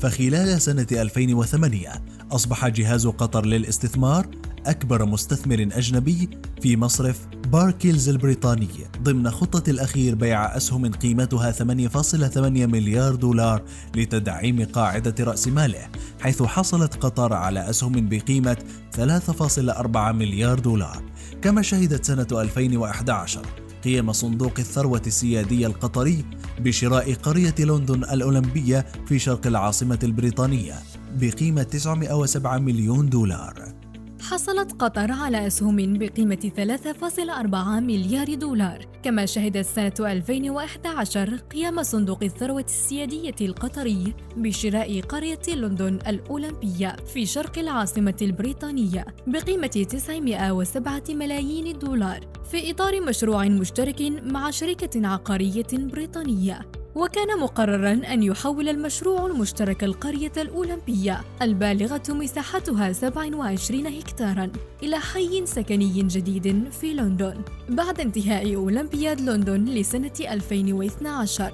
فخلال 0.00 0.60
سنة 0.62 0.86
2008 0.92 1.88
أصبح 2.32 2.68
جهاز 2.68 3.06
قطر 3.06 3.46
للاستثمار 3.46 4.26
أكبر 4.66 5.04
مستثمر 5.04 5.68
أجنبي 5.72 6.28
في 6.62 6.76
مصرف 6.76 7.26
باركيلز 7.52 8.08
البريطاني 8.08 8.68
ضمن 9.02 9.30
خطة 9.30 9.70
الأخير 9.70 10.14
بيع 10.14 10.56
أسهم 10.56 10.92
قيمتها 10.92 11.52
8.8 11.52 12.38
مليار 12.46 13.14
دولار 13.14 13.62
لتدعيم 13.96 14.64
قاعدة 14.64 15.24
رأس 15.24 15.48
ماله 15.48 15.88
حيث 16.20 16.42
حصلت 16.42 16.94
قطر 16.94 17.32
على 17.32 17.70
أسهم 17.70 18.08
بقيمة 18.08 18.56
3.4 18.96 19.96
مليار 19.96 20.58
دولار. 20.58 21.02
كما 21.42 21.62
شهدت 21.62 22.04
سنة 22.04 22.26
2011 22.32 23.42
قيم 23.84 24.12
صندوق 24.12 24.52
الثروة 24.58 25.02
السيادية 25.06 25.66
القطري 25.66 26.24
بشراء 26.60 27.14
قرية 27.14 27.54
لندن 27.58 28.04
الأولمبية 28.04 28.86
في 29.06 29.18
شرق 29.18 29.46
العاصمة 29.46 29.98
البريطانية 30.02 30.74
بقيمة 31.16 31.62
907 31.62 32.58
مليون 32.58 33.08
دولار. 33.08 33.77
حصلت 34.22 34.72
قطر 34.72 35.12
على 35.12 35.46
أسهم 35.46 35.98
بقيمة 35.98 36.52
3.4 36.56 37.56
مليار 37.82 38.34
دولار 38.34 38.86
كما 39.02 39.26
شهدت 39.26 39.66
سنة 39.66 39.92
2011 40.00 41.36
قيام 41.36 41.82
صندوق 41.82 42.22
الثروة 42.22 42.64
السيادية 42.68 43.34
القطري 43.40 44.14
بشراء 44.36 45.00
قرية 45.00 45.42
لندن 45.48 45.98
الأولمبية 46.08 46.96
في 47.14 47.26
شرق 47.26 47.58
العاصمة 47.58 48.16
البريطانية 48.22 49.06
بقيمة 49.26 49.66
907 49.66 51.02
ملايين 51.08 51.78
دولار 51.78 52.20
في 52.50 52.70
إطار 52.70 53.00
مشروع 53.00 53.44
مشترك 53.44 54.02
مع 54.22 54.50
شركة 54.50 55.06
عقارية 55.06 55.66
بريطانية. 55.72 56.60
وكان 56.98 57.38
مقررا 57.40 57.92
أن 57.92 58.22
يحول 58.22 58.68
المشروع 58.68 59.26
المشترك 59.26 59.84
القرية 59.84 60.32
الأولمبية 60.36 61.20
البالغة 61.42 62.02
مساحتها 62.08 62.92
27 62.92 63.86
هكتارا 63.86 64.50
إلى 64.82 64.98
حي 64.98 65.46
سكني 65.46 66.02
جديد 66.02 66.64
في 66.80 66.94
لندن 66.94 67.34
بعد 67.68 68.00
انتهاء 68.00 68.54
أولمبياد 68.54 69.20
لندن 69.20 69.64
لسنة 69.64 70.12
2012 70.20 71.52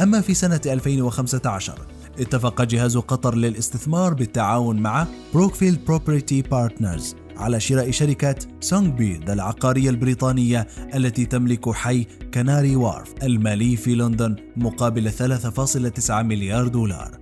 أما 0.00 0.20
في 0.20 0.34
سنة 0.34 0.60
2015 0.66 1.78
اتفق 2.18 2.62
جهاز 2.62 2.96
قطر 2.96 3.34
للاستثمار 3.34 4.14
بالتعاون 4.14 4.76
مع 4.78 5.06
بروكفيلد 5.34 5.84
بروبرتي 5.84 6.42
بارتنرز 6.42 7.16
على 7.36 7.60
شراء 7.60 7.90
شركة 7.90 8.36
سونغبيرد 8.60 9.30
العقارية 9.30 9.90
البريطانية 9.90 10.66
التي 10.94 11.26
تملك 11.26 11.70
حي 11.70 12.06
كناري 12.34 12.76
وارف 12.76 13.14
المالي 13.22 13.76
في 13.76 13.94
لندن 13.94 14.36
مقابل 14.56 15.12
3.9 15.12 16.10
مليار 16.10 16.68
دولار. 16.68 17.18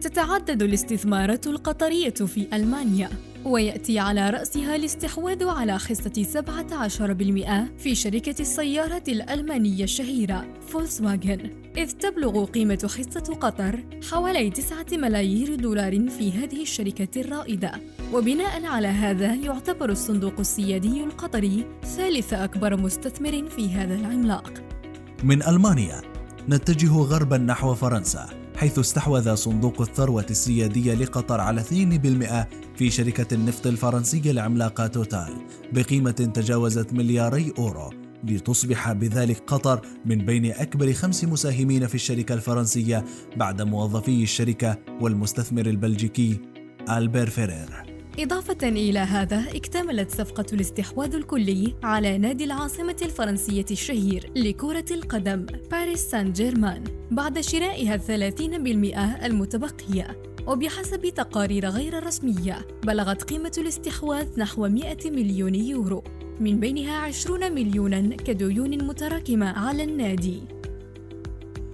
تتعدد 0.00 0.62
الاستثمارات 0.62 1.46
القطرية 1.46 2.10
في 2.10 2.46
ألمانيا 2.52 3.10
ويأتي 3.44 3.98
على 3.98 4.30
رأسها 4.30 4.76
الاستحواذ 4.76 5.44
على 5.44 5.78
حصة 5.78 6.26
17% 7.78 7.82
في 7.82 7.94
شركة 7.94 8.34
السيارة 8.40 9.02
الألمانية 9.08 9.84
الشهيرة 9.84 10.44
فولكسواغن 10.68 11.50
إذ 11.76 11.90
تبلغ 11.90 12.44
قيمة 12.44 12.90
حصة 12.98 13.34
قطر 13.40 13.80
حوالي 14.10 14.50
9 14.50 14.86
ملايير 14.92 15.54
دولار 15.54 16.08
في 16.08 16.32
هذه 16.32 16.62
الشركة 16.62 17.20
الرائدة. 17.20 17.72
وبناء 18.12 18.66
على 18.66 18.88
هذا 18.88 19.34
يعتبر 19.34 19.90
الصندوق 19.90 20.34
السيادي 20.38 21.04
القطري 21.04 21.66
ثالث 21.84 22.32
أكبر 22.32 22.76
مستثمر 22.76 23.48
في 23.48 23.70
هذا 23.70 23.94
العملاق. 23.94 24.52
من 25.24 25.42
ألمانيا 25.42 26.00
نتجه 26.48 26.92
غربا 26.92 27.38
نحو 27.38 27.74
فرنسا 27.74 28.26
حيث 28.56 28.78
استحوذ 28.78 29.34
صندوق 29.34 29.80
الثروة 29.80 30.26
السيادية 30.30 30.94
لقطر 30.94 31.40
على 31.40 31.60
2% 31.60 32.46
في 32.76 32.90
شركة 32.90 33.34
النفط 33.34 33.66
الفرنسية 33.66 34.30
العملاقة 34.30 34.86
توتال 34.86 35.36
بقيمة 35.72 36.10
تجاوزت 36.10 36.92
ملياري 36.92 37.52
أورو 37.58 37.90
لتصبح 38.24 38.92
بذلك 38.92 39.42
قطر 39.46 39.80
من 40.04 40.18
بين 40.18 40.52
أكبر 40.52 40.92
خمس 40.92 41.24
مساهمين 41.24 41.86
في 41.86 41.94
الشركة 41.94 42.34
الفرنسية 42.34 43.04
بعد 43.36 43.62
موظفي 43.62 44.22
الشركة 44.22 44.78
والمستثمر 45.00 45.66
البلجيكي 45.66 46.40
ألبير 46.90 47.30
فرير. 47.30 47.91
إضافة 48.18 48.68
إلى 48.68 48.98
هذا 48.98 49.44
اكتملت 49.54 50.10
صفقة 50.10 50.44
الاستحواذ 50.52 51.14
الكلي 51.14 51.74
على 51.82 52.18
نادي 52.18 52.44
العاصمة 52.44 52.96
الفرنسية 53.02 53.64
الشهير 53.70 54.32
لكرة 54.36 54.84
القدم 54.90 55.46
باريس 55.70 56.00
سان 56.00 56.32
جيرمان 56.32 56.84
بعد 57.10 57.40
شرائها 57.40 57.94
الثلاثين 57.94 58.62
بالمئة 58.62 59.26
المتبقية. 59.26 60.22
وبحسب 60.46 61.08
تقارير 61.08 61.68
غير 61.68 62.06
رسمية 62.06 62.66
بلغت 62.82 63.22
قيمة 63.22 63.52
الاستحواذ 63.58 64.40
نحو 64.40 64.68
100 64.68 64.96
مليون 65.04 65.54
يورو 65.54 66.04
من 66.40 66.60
بينها 66.60 66.96
20 66.96 67.52
مليونا 67.52 68.16
كديون 68.16 68.84
متراكمة 68.84 69.46
على 69.46 69.84
النادي. 69.84 70.42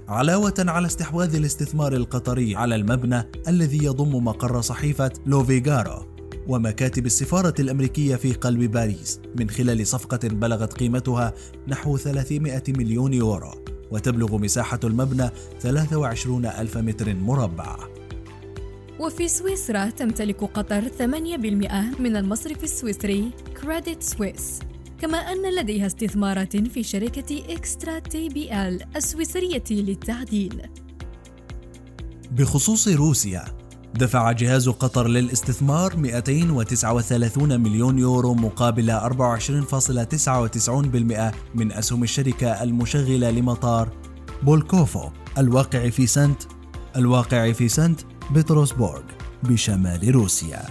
علاوة 0.08 0.54
على 0.58 0.86
استحواذ 0.86 1.36
الاستثمار 1.36 1.92
القطري 1.92 2.56
على 2.56 2.74
المبنى 2.74 3.22
الذي 3.48 3.84
يضم 3.84 4.24
مقر 4.24 4.60
صحيفة 4.60 5.12
لوفيغارو. 5.26 6.07
ومكاتب 6.48 7.06
السفارة 7.06 7.54
الأمريكية 7.58 8.16
في 8.16 8.32
قلب 8.32 8.70
باريس. 8.70 9.20
من 9.36 9.50
خلال 9.50 9.86
صفقة 9.86 10.28
بلغت 10.28 10.72
قيمتها 10.72 11.34
نحو 11.68 11.96
300 11.96 12.62
مليون 12.68 13.14
يورو 13.14 13.64
وتبلغ 13.90 14.38
مساحة 14.38 14.80
المبنى 14.84 15.30
23 15.60 16.46
ألف 16.46 16.76
متر 16.76 17.14
مربع. 17.14 17.76
وفي 19.00 19.28
سويسرا 19.28 19.90
تمتلك 19.90 20.44
قطر 20.44 20.88
8% 20.88 22.00
من 22.00 22.16
المصرف 22.16 22.64
السويسري 22.64 23.30
كريديت 23.62 24.02
سويس 24.02 24.60
كما 25.00 25.18
أن 25.18 25.54
لديها 25.54 25.86
استثمارات 25.86 26.56
في 26.56 26.82
شركة 26.82 27.42
إكستراتا 27.48 28.28
بي 28.28 28.52
إل 28.52 28.61
سي 28.61 28.80
السويسرية 28.96 29.64
للتعدين. 29.70 30.50
بخصوص 32.30 32.88
روسيا 32.88 33.44
دفع 33.98 34.32
جهاز 34.32 34.68
قطر 34.68 35.08
للاستثمار 35.08 35.96
239 35.96 37.60
مليون 37.60 37.98
يورو 37.98 38.34
مقابل 38.34 39.00
24.99% 39.00 41.34
من 41.54 41.72
أسهم 41.72 42.02
الشركة 42.02 42.62
المشغلة 42.62 43.30
لمطار 43.30 43.88
بولكوفو 44.42 45.08
الواقع 45.38 45.88
في 45.88 46.06
سنت 46.06 46.42
الواقع 46.96 47.52
في 47.52 47.68
سنت 47.68 48.00
بطرسبورغ 48.30 49.02
بشمال 49.42 50.14
روسيا. 50.14 50.62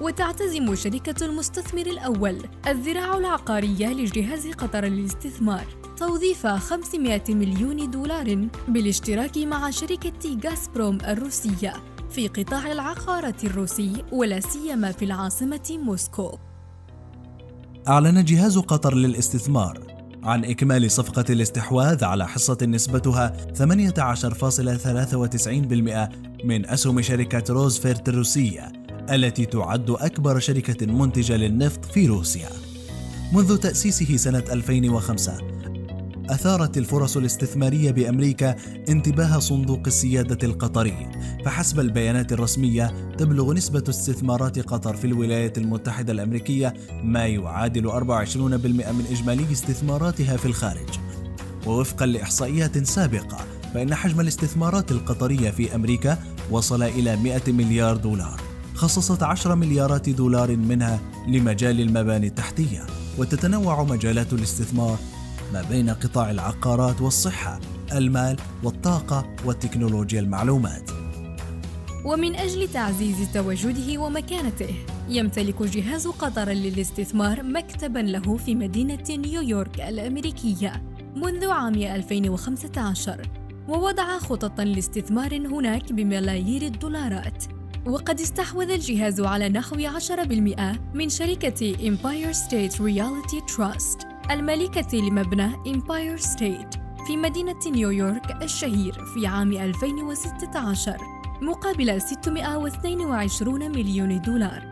وتعتزم 0.00 0.74
شركة 0.74 1.26
المستثمر 1.26 1.86
الأول 1.86 2.38
الذراع 2.66 3.16
العقارية 3.16 3.86
لجهاز 3.86 4.46
قطر 4.46 4.84
للاستثمار 4.84 5.66
توظيف 5.96 6.46
500 6.46 7.22
مليون 7.28 7.90
دولار 7.90 8.48
بالاشتراك 8.68 9.38
مع 9.38 9.70
شركة 9.70 10.38
غازبروم 10.44 10.98
الروسية. 11.00 11.99
في 12.10 12.28
قطاع 12.28 12.72
العقارات 12.72 13.44
الروسي 13.44 14.04
ولا 14.12 14.40
سيما 14.40 14.92
في 14.92 15.04
العاصمة 15.04 15.78
موسكو. 15.84 16.38
أعلن 17.88 18.24
جهاز 18.24 18.58
قطر 18.58 18.94
للاستثمار 18.94 19.78
عن 20.22 20.44
إكمال 20.44 20.90
صفقة 20.90 21.24
الاستحواذ 21.30 22.04
على 22.04 22.28
حصة 22.28 22.58
نسبتها 22.62 23.36
18.93% 23.54 26.08
من 26.44 26.66
أسهم 26.66 27.02
شركة 27.02 27.52
روزفيرت 27.52 28.08
الروسية 28.08 28.72
التي 29.10 29.46
تعد 29.46 29.90
أكبر 29.90 30.38
شركة 30.38 30.86
منتجة 30.86 31.36
للنفط 31.36 31.84
في 31.84 32.06
روسيا. 32.06 32.48
منذ 33.32 33.56
تأسيسه 33.56 34.16
سنة 34.16 34.44
2005 34.52 35.38
أثارت 36.30 36.78
الفرص 36.78 37.16
الاستثمارية 37.16 37.90
بأمريكا 37.90 38.56
انتباه 38.88 39.38
صندوق 39.38 39.80
السيادة 39.86 40.46
القطري. 40.46 41.08
فحسب 41.44 41.80
البيانات 41.80 42.32
الرسمية 42.32 43.14
تبلغ 43.18 43.52
نسبة 43.52 43.84
استثمارات 43.88 44.58
قطر 44.58 44.96
في 44.96 45.06
الولايات 45.06 45.58
المتحدة 45.58 46.12
الأمريكية 46.12 46.74
ما 47.04 47.26
يعادل 47.26 47.86
24% 47.86 48.92
من 48.92 49.04
إجمالي 49.10 49.52
استثماراتها 49.52 50.36
في 50.36 50.46
الخارج. 50.46 50.88
ووفقا 51.66 52.06
لإحصائيات 52.06 52.78
سابقة 52.86 53.38
فإن 53.74 53.94
حجم 53.94 54.20
الاستثمارات 54.20 54.92
القطرية 54.92 55.50
في 55.50 55.74
أمريكا 55.74 56.18
وصل 56.50 56.82
إلى 56.82 57.16
100 57.16 57.42
مليار 57.48 57.96
دولار. 57.96 58.40
خصصت 58.74 59.22
10 59.22 59.54
مليارات 59.54 60.08
دولار 60.08 60.56
منها 60.56 61.00
لمجال 61.28 61.80
المباني 61.80 62.26
التحتية. 62.26 62.86
وتتنوع 63.18 63.82
مجالات 63.82 64.32
الاستثمار 64.32 64.98
ما 65.52 65.62
بين 65.70 65.90
قطاع 65.90 66.30
العقارات 66.30 67.00
والصحة، 67.00 67.60
المال 67.92 68.36
والطاقة 68.62 69.36
والتكنولوجيا 69.44 70.20
المعلومات. 70.20 70.90
ومن 72.04 72.36
أجل 72.36 72.68
تعزيز 72.68 73.32
تواجده 73.34 73.98
ومكانته، 73.98 74.74
يمتلك 75.08 75.62
جهاز 75.62 76.06
قطر 76.06 76.48
للاستثمار 76.48 77.42
مكتبا 77.42 77.98
له 77.98 78.36
في 78.36 78.54
مدينة 78.54 79.04
نيويورك 79.10 79.80
الأمريكية 79.80 80.82
منذ 81.16 81.50
عام 81.50 81.74
2015 81.74 83.22
ووضع 83.68 84.18
خططا 84.18 84.64
لاستثمار 84.64 85.36
هناك 85.36 85.92
بملايير 85.92 86.62
الدولارات 86.62 87.44
وقد 87.86 88.20
استحوذ 88.20 88.70
الجهاز 88.70 89.20
على 89.20 89.48
نحو 89.48 89.76
10% 89.76 90.78
من 90.94 91.08
شركة 91.08 91.72
Empire 91.72 92.34
State 92.34 92.74
Realty 92.74 93.54
Trust 93.56 94.09
المالكة 94.30 94.98
لمبنى 94.98 95.54
إمباير 95.66 96.16
ستيت 96.16 96.74
في 97.06 97.16
مدينة 97.16 97.58
نيويورك 97.66 98.42
الشهير 98.42 99.04
في 99.14 99.26
عام 99.26 99.52
2016 99.52 100.96
مقابل 101.42 102.02
622 102.02 103.70
مليون 103.70 104.20
دولار. 104.20 104.62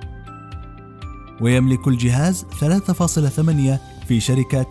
ويملك 1.41 1.89
الجهاز 1.89 2.45
3.8 2.45 4.07
في 4.09 4.21
شركة 4.21 4.69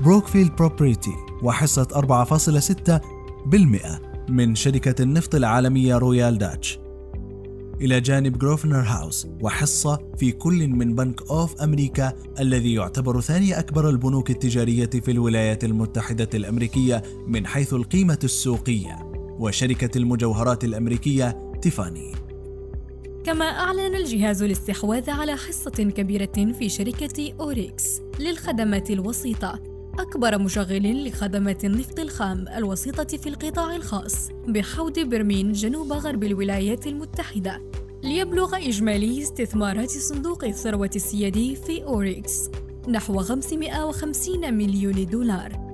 بروكفيلد 0.00 0.56
بروبرتي 0.56 1.14
وحصة 1.42 1.84
4.6% 1.84 4.30
من 4.30 4.54
شركة 4.54 5.02
النفط 5.02 5.34
العالمية 5.34 5.98
رويال 5.98 6.38
داتش 6.38 6.78
إلى 7.80 8.00
جانب 8.00 8.38
جروفنر 8.38 8.80
هاوس 8.80 9.26
وحصة 9.40 9.98
في 10.18 10.32
كل 10.32 10.68
من 10.68 10.94
بنك 10.94 11.30
أوف 11.30 11.62
أمريكا 11.62 12.12
الذي 12.40 12.74
يعتبر 12.74 13.20
ثاني 13.20 13.58
أكبر 13.58 13.88
البنوك 13.90 14.30
التجارية 14.30 14.90
في 14.90 15.10
الولايات 15.10 15.64
المتحدة 15.64 16.28
الأمريكية 16.34 17.02
من 17.26 17.46
حيث 17.46 17.74
القيمة 17.74 18.18
السوقية 18.24 18.98
وشركة 19.38 19.98
المجوهرات 19.98 20.64
الأمريكية 20.64 21.52
تيفاني 21.62 22.12
كما 23.24 23.44
أعلن 23.44 23.94
الجهاز 23.94 24.42
الاستحواذ 24.42 25.10
على 25.10 25.36
حصة 25.36 25.70
كبيرة 25.70 26.52
في 26.58 26.68
شركة 26.68 27.32
أوريكس 27.40 28.00
للخدمات 28.20 28.90
الوسيطة 28.90 29.73
أكبر 29.98 30.38
مشغل 30.38 31.08
لخدمات 31.08 31.64
النفط 31.64 32.00
الخام 32.00 32.48
الوسيطة 32.48 33.16
في 33.16 33.28
القطاع 33.28 33.76
الخاص 33.76 34.28
بحوض 34.48 34.98
برميان 34.98 35.52
جنوب 35.52 35.92
غرب 35.92 36.24
الولايات 36.24 36.86
المتحدة 36.86 37.62
ليبلغ 38.02 38.56
إجمالي 38.56 39.22
استثمارات 39.22 39.90
صندوق 39.90 40.44
الثروة 40.44 40.90
السيادي 40.96 41.56
في 41.56 41.84
أوريكس 41.84 42.50
نحو 42.88 43.22
550 43.22 44.54
مليون 44.54 45.06
دولار. 45.06 45.64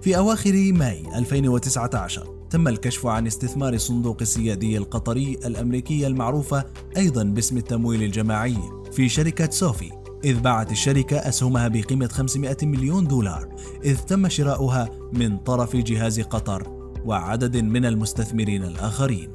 في 0.00 0.16
أواخر 0.16 0.72
ماي 0.72 1.02
2019 1.16 2.36
تم 2.50 2.68
الكشف 2.68 3.06
عن 3.06 3.26
استثمار 3.26 3.78
صندوق 3.78 4.16
السيادي 4.20 4.78
القطري 4.78 5.38
الأمريكي 5.44 6.06
المعروفة 6.06 6.64
أيضا 6.96 7.24
باسم 7.24 7.56
التمويل 7.56 8.02
الجماعي 8.02 8.56
في 8.92 9.08
شركة 9.08 9.50
سوفي. 9.50 9.90
إذ 10.24 10.40
باعت 10.40 10.72
الشركة 10.72 11.16
أسهمها 11.16 11.68
بقيمة 11.68 12.06
500 12.06 12.56
مليون 12.62 13.06
دولار 13.06 13.54
إذ 13.84 13.98
تم 13.98 14.28
شراؤها 14.28 14.88
من 15.12 15.38
طرف 15.38 15.76
جهاز 15.76 16.20
قطر 16.20 16.90
وعدد 17.04 17.56
من 17.56 17.84
المستثمرين 17.84 18.64
الآخرين. 18.64 19.32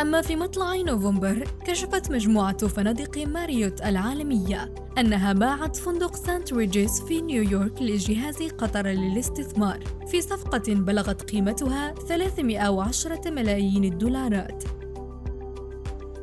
أما 0.00 0.22
في 0.22 0.36
مطلع 0.36 0.76
نوفمبر 0.76 1.44
كشفت 1.66 2.12
مجموعة 2.12 2.66
فنادق 2.66 3.18
ماريوت 3.18 3.82
العالمية 3.82 4.74
أنها 4.98 5.32
باعت 5.32 5.76
فندق 5.76 6.16
سانت 6.16 6.52
ريجيس 6.52 7.02
في 7.02 7.20
نيويورك 7.20 7.82
لجهاز 7.82 8.42
قطر 8.42 8.86
للاستثمار 8.86 9.78
في 10.06 10.20
صفقة 10.20 10.74
بلغت 10.74 11.30
قيمتها 11.30 11.94
310 12.08 13.30
ملايين 13.30 13.84
الدولارات. 13.84 14.64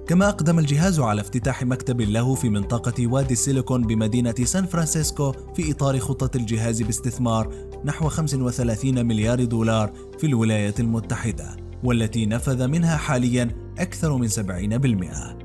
كما 0.08 0.30
أقدم 0.30 0.60
الجهاز 0.60 1.00
على 1.00 1.22
افتتاح 1.22 1.64
مكتب 1.64 2.02
له 2.02 2.36
في 2.36 2.50
منطقة 2.50 3.08
وادي 3.08 3.34
السيليكون 3.34 3.82
بمدينة 3.82 4.36
سان 4.44 4.66
فرانسيسكو 4.66 5.32
في 5.32 5.72
إطار 5.72 6.00
خطة 6.00 6.38
الجهاز 6.38 6.82
باستثمار 6.82 7.54
نحو 7.86 8.10
35 8.10 9.06
مليار 9.06 9.44
دولار 9.44 9.94
في 10.20 10.28
الولايات 10.28 10.80
المتحدة 10.80 11.58
والتي 11.84 12.26
نفذ 12.26 12.68
منها 12.68 12.98
حاليا 12.98 13.52
أكثر 13.80 14.18
من 14.18 14.30
70% 14.30 15.44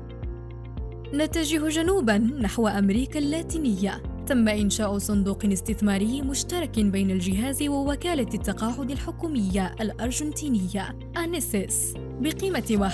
نتجه 1.13 1.69
جنوبا 1.69 2.17
نحو 2.17 2.67
أمريكا 2.67 3.19
اللاتينية. 3.19 4.08
تم 4.29 4.47
إنشاء 4.47 4.97
صندوق 4.97 5.45
استثماري 5.45 6.21
مشترك 6.21 6.79
بين 6.79 7.11
الجهاز 7.11 7.63
ووكالة 7.63 8.27
التقاعد 8.33 8.91
الحكومية 8.91 9.75
الأرجنتينية 9.81 10.95
أنيسيس 11.17 11.93
بقيمة 12.21 12.91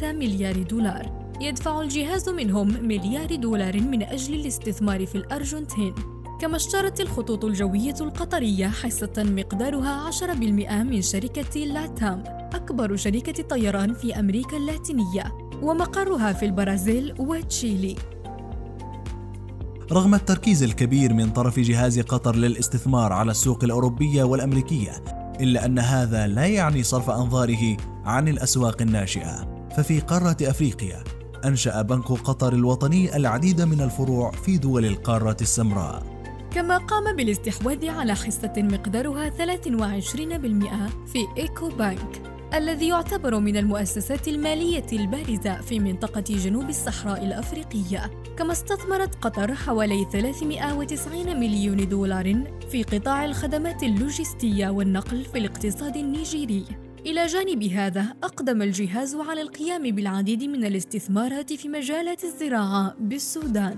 1.3 0.00 0.12
مليار 0.12 0.62
دولار. 0.62 1.34
يدفع 1.40 1.82
الجهاز 1.82 2.28
منهم 2.28 2.86
مليار 2.86 3.34
دولار 3.34 3.80
من 3.80 4.02
أجل 4.02 4.34
الاستثمار 4.34 5.06
في 5.06 5.14
الأرجنتين. 5.14 5.94
كما 6.40 6.56
اشترت 6.56 7.00
الخطوط 7.00 7.44
الجوية 7.44 7.96
القطرية 8.00 8.68
حصة 8.68 9.12
مقدارها 9.18 10.10
10% 10.10 10.82
من 10.82 11.02
شركة 11.02 11.60
لاتام 11.60 12.22
أكبر 12.54 12.96
شركة 12.96 13.42
طيران 13.42 13.94
في 13.94 14.20
أمريكا 14.20 14.56
اللاتينية 14.56 15.32
ومقرها 15.62 16.32
في 16.32 16.46
البرازيل 16.46 17.14
وتشيلي. 17.18 17.96
رغم 19.92 20.14
التركيز 20.14 20.62
الكبير 20.62 21.12
من 21.12 21.30
طرف 21.30 21.58
جهاز 21.58 22.00
قطر 22.00 22.36
للاستثمار 22.36 23.12
على 23.12 23.30
السوق 23.30 23.64
الأوروبية 23.64 24.24
والأمريكية 24.24 24.92
إلا 25.40 25.64
أن 25.64 25.78
هذا 25.78 26.26
لا 26.26 26.46
يعني 26.46 26.82
صرف 26.82 27.10
أنظاره 27.10 27.76
عن 28.04 28.28
الأسواق 28.28 28.82
الناشئة. 28.82 29.66
ففي 29.76 30.00
قارة 30.00 30.36
أفريقيا 30.42 31.04
أنشأ 31.44 31.82
بنك 31.82 32.04
قطر 32.12 32.52
الوطني 32.52 33.16
العديد 33.16 33.60
من 33.60 33.80
الفروع 33.80 34.30
في 34.30 34.58
دول 34.58 34.86
القارة 34.86 35.36
السمراء. 35.40 36.02
كما 36.50 36.78
قام 36.78 37.16
بالاستحواذ 37.16 37.88
على 37.88 38.14
حصة 38.14 38.52
مقدارها 38.56 39.30
23% 39.30 40.90
في 41.06 41.26
إيكو 41.38 41.68
بانك 41.68 42.29
الذي 42.54 42.88
يعتبر 42.88 43.38
من 43.38 43.56
المؤسسات 43.56 44.28
المالية 44.28 44.86
البارزة 44.92 45.60
في 45.60 45.80
منطقة 45.80 46.20
جنوب 46.20 46.68
الصحراء 46.68 47.24
الأفريقية 47.24 48.10
كما 48.38 48.52
استثمرت 48.52 49.14
قطر 49.14 49.54
حوالي 49.54 50.06
390 50.12 51.40
مليون 51.40 51.88
دولار 51.88 52.44
في 52.70 52.82
قطاع 52.82 53.24
الخدمات 53.24 53.82
اللوجستية 53.82 54.68
والنقل 54.68 55.24
في 55.24 55.38
الاقتصاد 55.38 55.96
النيجيري. 55.96 56.64
إلى 57.06 57.26
جانب 57.26 57.62
هذا 57.62 58.14
أقدم 58.22 58.62
الجهاز 58.62 59.14
على 59.14 59.42
القيام 59.42 59.82
بالعديد 59.82 60.44
من 60.44 60.64
الاستثمارات 60.64 61.52
في 61.52 61.68
مجالات 61.68 62.24
الزراعة 62.24 62.94
بالسودان. 63.00 63.76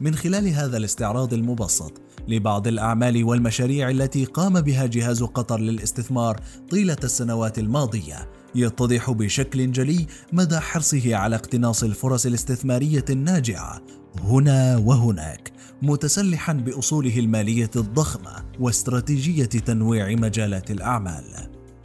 من 0.00 0.14
خلال 0.14 0.48
هذا 0.48 0.76
الاستعراض 0.76 1.34
المبسط 1.34 2.00
لبعض 2.28 2.66
الأعمال 2.66 3.24
والمشاريع 3.24 3.90
التي 3.90 4.24
قام 4.24 4.60
بها 4.60 4.86
جهاز 4.86 5.22
قطر 5.22 5.60
للاستثمار 5.60 6.40
طيلة 6.70 6.96
السنوات 7.04 7.58
الماضية 7.58 8.28
يتضح 8.54 9.10
بشكل 9.10 9.72
جلي 9.72 10.06
مدى 10.32 10.58
حرصه 10.58 11.16
على 11.16 11.36
اقتناص 11.36 11.82
الفرص 11.82 12.26
الاستثمارية 12.26 13.04
الناجعة 13.10 13.80
هنا 14.20 14.76
وهناك 14.76 15.52
متسلحا 15.82 16.52
بأصوله 16.52 17.18
المالية 17.18 17.70
الضخمة 17.76 18.44
واستراتيجية 18.60 19.44
تنويع 19.44 20.08
مجالات 20.08 20.70
الأعمال. 20.70 21.24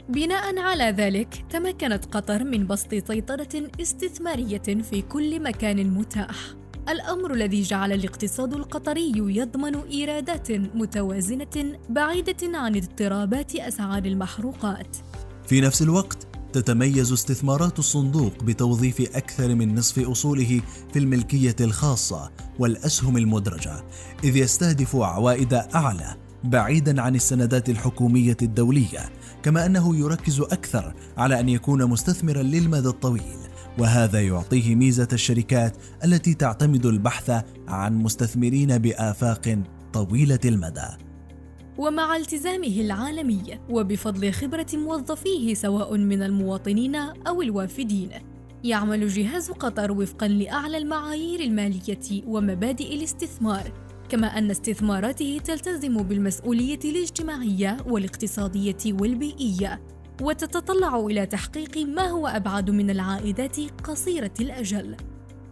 بناء 0.08 0.58
على 0.58 0.84
ذلك 0.84 1.44
تمكنت 1.50 2.04
قطر 2.04 2.44
من 2.44 2.66
بسط 2.66 2.90
سيطرة 2.90 3.70
استثمارية 3.80 4.62
في 4.90 5.02
كل 5.02 5.42
مكان 5.42 5.90
متاح. 5.90 6.61
الأمر 6.88 7.34
الذي 7.34 7.62
جعل 7.62 7.92
الاقتصاد 7.92 8.54
القطري 8.54 9.12
يضمن 9.16 9.76
إيرادات 9.76 10.52
متوازنة 10.52 11.78
بعيدة 11.90 12.58
عن 12.58 12.76
اضطرابات 12.76 13.56
أسعار 13.56 14.04
المحروقات. 14.04 14.96
في 15.46 15.60
نفس 15.60 15.82
الوقت 15.82 16.26
تتميز 16.52 17.12
استثمارات 17.12 17.78
الصندوق 17.78 18.44
بتوظيف 18.44 19.00
أكثر 19.16 19.54
من 19.54 19.74
نصف 19.74 20.08
أصوله 20.08 20.60
في 20.92 20.98
الملكية 20.98 21.56
الخاصة 21.60 22.30
والأسهم 22.58 23.16
المدرجة، 23.16 23.84
إذ 24.24 24.36
يستهدف 24.36 24.96
عوائد 24.96 25.54
أعلى 25.54 26.16
بعيدا 26.44 27.02
عن 27.02 27.14
السندات 27.14 27.68
الحكومية 27.68 28.36
الدولية، 28.42 29.10
كما 29.42 29.66
أنه 29.66 29.96
يركز 29.96 30.40
أكثر 30.40 30.94
على 31.16 31.40
أن 31.40 31.48
يكون 31.48 31.84
مستثمرا 31.84 32.42
للمدى 32.42 32.88
الطويل 32.88 33.51
وهذا 33.78 34.20
يعطيه 34.20 34.74
ميزة 34.74 35.08
الشركات 35.12 35.76
التي 36.04 36.34
تعتمد 36.34 36.86
البحث 36.86 37.44
عن 37.68 37.94
مستثمرين 37.94 38.78
بآفاق 38.78 39.58
طويلة 39.92 40.40
المدى. 40.44 40.88
ومع 41.78 42.16
التزامه 42.16 42.80
العالمي 42.80 43.42
وبفضل 43.70 44.32
خبرة 44.32 44.66
موظفيه 44.74 45.54
سواء 45.54 45.96
من 45.96 46.22
المواطنين 46.22 46.94
أو 46.96 47.42
الوافدين 47.42 48.10
يعمل 48.64 49.08
جهاز 49.08 49.50
قطر 49.50 49.92
وفقا 49.92 50.28
لأعلى 50.28 50.78
المعايير 50.78 51.40
المالية 51.40 52.22
ومبادئ 52.26 52.94
الاستثمار 52.94 53.72
كما 54.08 54.26
أن 54.26 54.50
استثماراته 54.50 55.40
تلتزم 55.44 56.02
بالمسؤولية 56.02 56.80
الاجتماعية 56.84 57.76
والاقتصادية 57.86 58.76
والبيئية. 58.86 59.80
وتتطلع 60.20 60.96
إلى 60.96 61.26
تحقيق 61.26 61.78
ما 61.78 62.06
هو 62.06 62.26
أبعد 62.26 62.70
من 62.70 62.90
العائدات 62.90 63.56
قصيرة 63.84 64.34
الأجل 64.40 64.96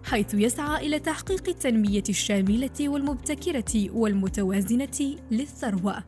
حيث 0.05 0.35
يسعى 0.35 0.87
إلى 0.87 0.99
تحقيق 0.99 1.49
التنمية 1.49 2.03
الشاملة 2.09 2.88
والمبتكرة 2.88 3.90
والمتوازنة 3.92 5.16
للثروة 5.31 6.05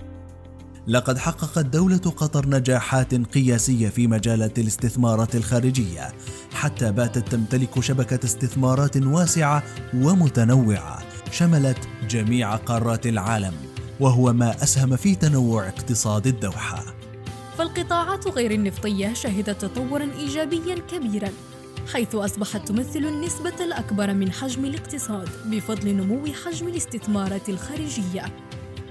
لقد 0.86 1.18
حققت 1.18 1.66
دولة 1.66 1.96
قطر 1.96 2.48
نجاحات 2.48 3.14
قياسية 3.14 3.88
في 3.88 4.06
مجالات 4.06 4.58
الاستثمارات 4.58 5.36
الخارجية، 5.36 6.12
حتى 6.52 6.92
باتت 6.92 7.28
تمتلك 7.28 7.80
شبكة 7.80 8.24
استثمارات 8.24 8.96
واسعة 8.96 9.62
ومتنوعة 9.94 11.02
شملت 11.30 11.78
جميع 12.10 12.56
قارات 12.56 13.06
العالم، 13.06 13.54
وهو 14.00 14.32
ما 14.32 14.62
أسهم 14.62 14.96
في 14.96 15.14
تنوع 15.14 15.68
اقتصاد 15.68 16.26
الدوحة. 16.26 17.01
فالقطاعات 17.58 18.28
غير 18.28 18.50
النفطية 18.50 19.12
شهدت 19.12 19.62
تطورا 19.62 20.10
إيجابيا 20.18 20.74
كبيرا 20.74 21.28
حيث 21.92 22.14
أصبحت 22.14 22.68
تمثل 22.68 22.98
النسبة 22.98 23.64
الأكبر 23.64 24.14
من 24.14 24.32
حجم 24.32 24.64
الاقتصاد 24.64 25.28
بفضل 25.46 25.94
نمو 25.94 26.26
حجم 26.44 26.68
الاستثمارات 26.68 27.48
الخارجية. 27.48 28.24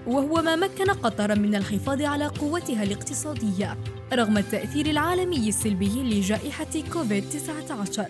وهو 0.07 0.41
ما 0.41 0.55
مكن 0.55 0.91
قطر 0.91 1.39
من 1.39 1.55
الحفاظ 1.55 2.01
على 2.01 2.27
قوتها 2.27 2.83
الاقتصادية 2.83 3.77
رغم 4.13 4.37
التأثير 4.37 4.85
العالمي 4.85 5.49
السلبي 5.49 6.03
لجائحة 6.03 6.81
كوفيد-19 6.93 8.01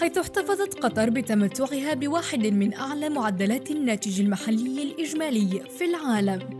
حيث 0.00 0.18
احتفظت 0.18 0.74
قطر 0.74 1.10
بتمتعها 1.10 1.94
بواحد 1.94 2.46
من 2.46 2.74
أعلى 2.74 3.08
معدلات 3.08 3.70
الناتج 3.70 4.20
المحلي 4.20 4.82
الإجمالي 4.82 5.62
في 5.78 5.84
العالم. 5.84 6.59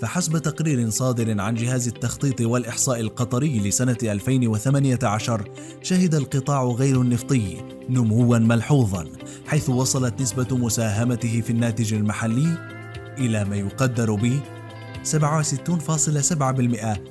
فحسب 0.00 0.38
تقرير 0.38 0.90
صادر 0.90 1.40
عن 1.40 1.54
جهاز 1.54 1.88
التخطيط 1.88 2.40
والإحصاء 2.40 3.00
القطري 3.00 3.58
لسنة 3.58 3.96
2018 4.02 5.50
شهد 5.82 6.14
القطاع 6.14 6.64
غير 6.64 7.00
النفطي 7.00 7.56
نموا 7.88 8.38
ملحوظا 8.38 9.06
حيث 9.46 9.68
وصلت 9.68 10.20
نسبة 10.20 10.56
مساهمته 10.56 11.40
في 11.40 11.50
الناتج 11.50 11.94
المحلي 11.94 12.58
إلى 13.18 13.44
ما 13.44 13.56
يقدر 13.56 14.14
ب 14.14 14.40
67.7% 15.04 15.06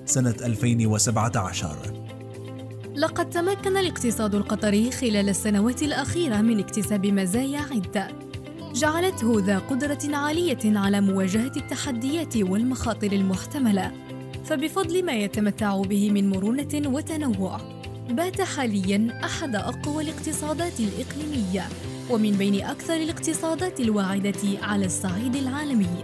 سنة 0.05 0.35
2017 0.41 1.75
لقد 2.95 3.29
تمكن 3.29 3.77
الاقتصاد 3.77 4.35
القطري 4.35 4.91
خلال 4.91 5.29
السنوات 5.29 5.83
الأخيرة 5.83 6.41
من 6.41 6.59
اكتساب 6.59 7.05
مزايا 7.05 7.59
عدة. 7.59 8.28
جعلته 8.79 9.39
ذا 9.45 9.59
قدرة 9.59 10.15
عالية 10.15 10.79
على 10.79 11.01
مواجهة 11.01 11.51
التحديات 11.57 12.37
والمخاطر 12.37 13.11
المحتملة. 13.11 13.91
فبفضل 14.45 15.05
ما 15.05 15.13
يتمتع 15.13 15.81
به 15.81 16.11
من 16.11 16.29
مرونة 16.29 16.69
وتنوع 16.85 17.61
بات 18.09 18.41
حاليا 18.41 19.19
أحد 19.23 19.55
أقوى 19.55 20.03
الاقتصادات 20.03 20.79
الإقليمية 20.79 21.67
ومن 22.09 22.31
بين 22.31 22.65
أكثر 22.65 22.93
الاقتصادات 22.95 23.79
الواعدة 23.79 24.59
على 24.61 24.85
الصعيد 24.85 25.35
العالمي. 25.35 26.03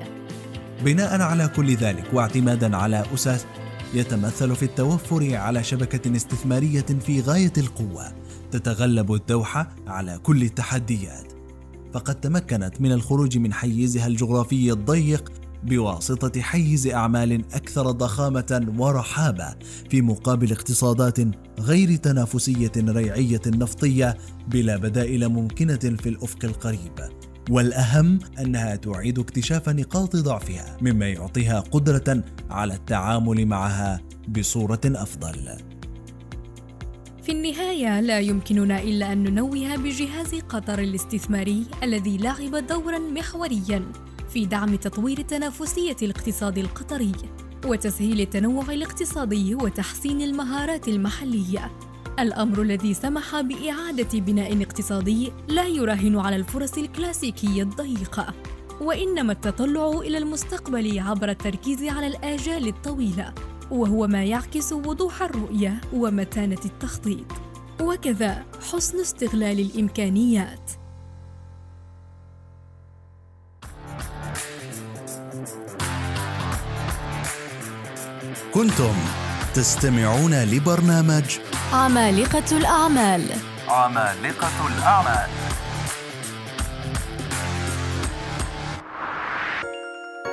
بناء 0.86 1.22
على 1.22 1.48
كل 1.56 1.76
ذلك 1.76 2.06
واعتمادا 2.14 2.78
على 2.78 3.04
أسس 3.14 3.46
يتمثل 3.94 4.56
في 4.56 4.64
التوفر 4.64 5.36
على 5.36 5.64
شبكة 5.64 6.16
استثمارية 6.16 6.86
في 7.06 7.22
غاية 7.22 7.54
القوة 7.58 8.14
تتغلب 8.52 9.14
الدوحة 9.14 9.76
على 9.88 10.20
كل 10.24 10.42
التحديات. 10.42 11.35
فقد 11.96 12.16
تمكنت 12.16 12.82
من 12.82 12.92
الخروج 12.92 13.38
من 13.38 13.54
حيزها 13.54 14.08
الجغرافي 14.08 14.72
الضيق 14.72 15.32
بواسطة 15.64 16.42
حيز 16.42 16.88
أعمال 16.88 17.34
أكثر 17.54 17.92
ضخامة 17.92 18.74
ورحابة 18.78 19.56
في 19.90 20.02
مقابل 20.02 20.52
اقتصادات 20.52 21.18
غير 21.60 21.96
تنافسية 21.96 22.72
ريعية 22.78 23.42
نفطية 23.48 24.18
بلا 24.48 24.78
بدائل 24.78 25.30
ممكنة 25.30 25.76
في 25.76 26.10
الأفق 26.10 26.46
القريب. 26.46 27.10
والأهم 27.50 28.20
أنها 28.40 28.76
تعيد 28.76 29.20
اكتشاف 29.20 29.70
نقاط 29.70 30.16
ضعفها 30.16 30.78
مما 30.82 31.08
يعطيها 31.08 31.60
قدرة 31.60 32.24
على 32.50 32.74
التعامل 32.74 33.46
معها 33.46 34.02
بصورة 34.28 34.82
أفضل. 34.86 35.75
في 37.26 37.32
النهاية 37.32 38.00
لا 38.00 38.20
يمكننا 38.20 38.82
إلا 38.82 39.14
أن 39.14 39.24
ننوه 39.24 39.76
بجهاز 39.76 40.36
قطر 40.36 40.80
الاستثماري 40.80 41.66
الذي 41.84 42.18
لعب 42.18 42.56
دورا 42.56 43.00
محوريا 43.00 43.92
في 44.30 44.46
دعم 44.46 44.76
تطوير 44.76 45.22
تنافسية 45.22 45.96
الاقتصاد 46.02 46.58
القطري 46.58 47.12
وتسهيل 47.66 48.22
التنوع 48.22 48.70
الاقتصادي 48.70 49.56
وتحسين 49.56 50.22
المهارات 50.22 50.88
المحلية. 50.88 51.72
الأمر 52.20 52.62
الذي 52.62 52.94
سمح 52.94 53.42
بإعادة 53.42 54.20
بناء 54.20 54.62
اقتصادي 54.64 55.32
لا 55.48 55.68
يراهن 55.68 56.20
على 56.20 56.36
الفرص 56.36 56.78
الكلاسيكية 56.78 57.64
الضيقة 57.64 58.34
وإنما 58.82 59.32
التطلع 59.32 59.90
إلى 59.90 60.18
المستقبل 60.18 61.00
عبر 61.00 61.30
التركيز 61.30 61.84
على 61.84 62.08
الآجال 62.08 62.68
الطويلة. 62.68 63.34
وهو 63.72 64.08
ما 64.08 64.24
يعكس 64.24 64.74
وضوح 64.74 65.22
الرؤية 65.22 65.82
ومتانة 65.94 66.62
التخطيط. 66.66 67.26
وكذا 67.82 68.44
حسن 68.72 69.00
استغلال 69.00 69.60
الإمكانيات. 69.60 70.72
كنتم 78.54 78.94
تستمعون 79.56 80.44
لبرنامج 80.44 81.40
عمالقة 81.74 82.58
الأعمال. 82.58 83.22
عمالقة 83.68 84.68
الأعمال. 84.68 85.30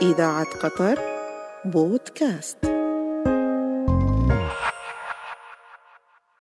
إذاعة 0.02 0.46
قطر 0.62 0.98
بودكاست. 1.64 2.71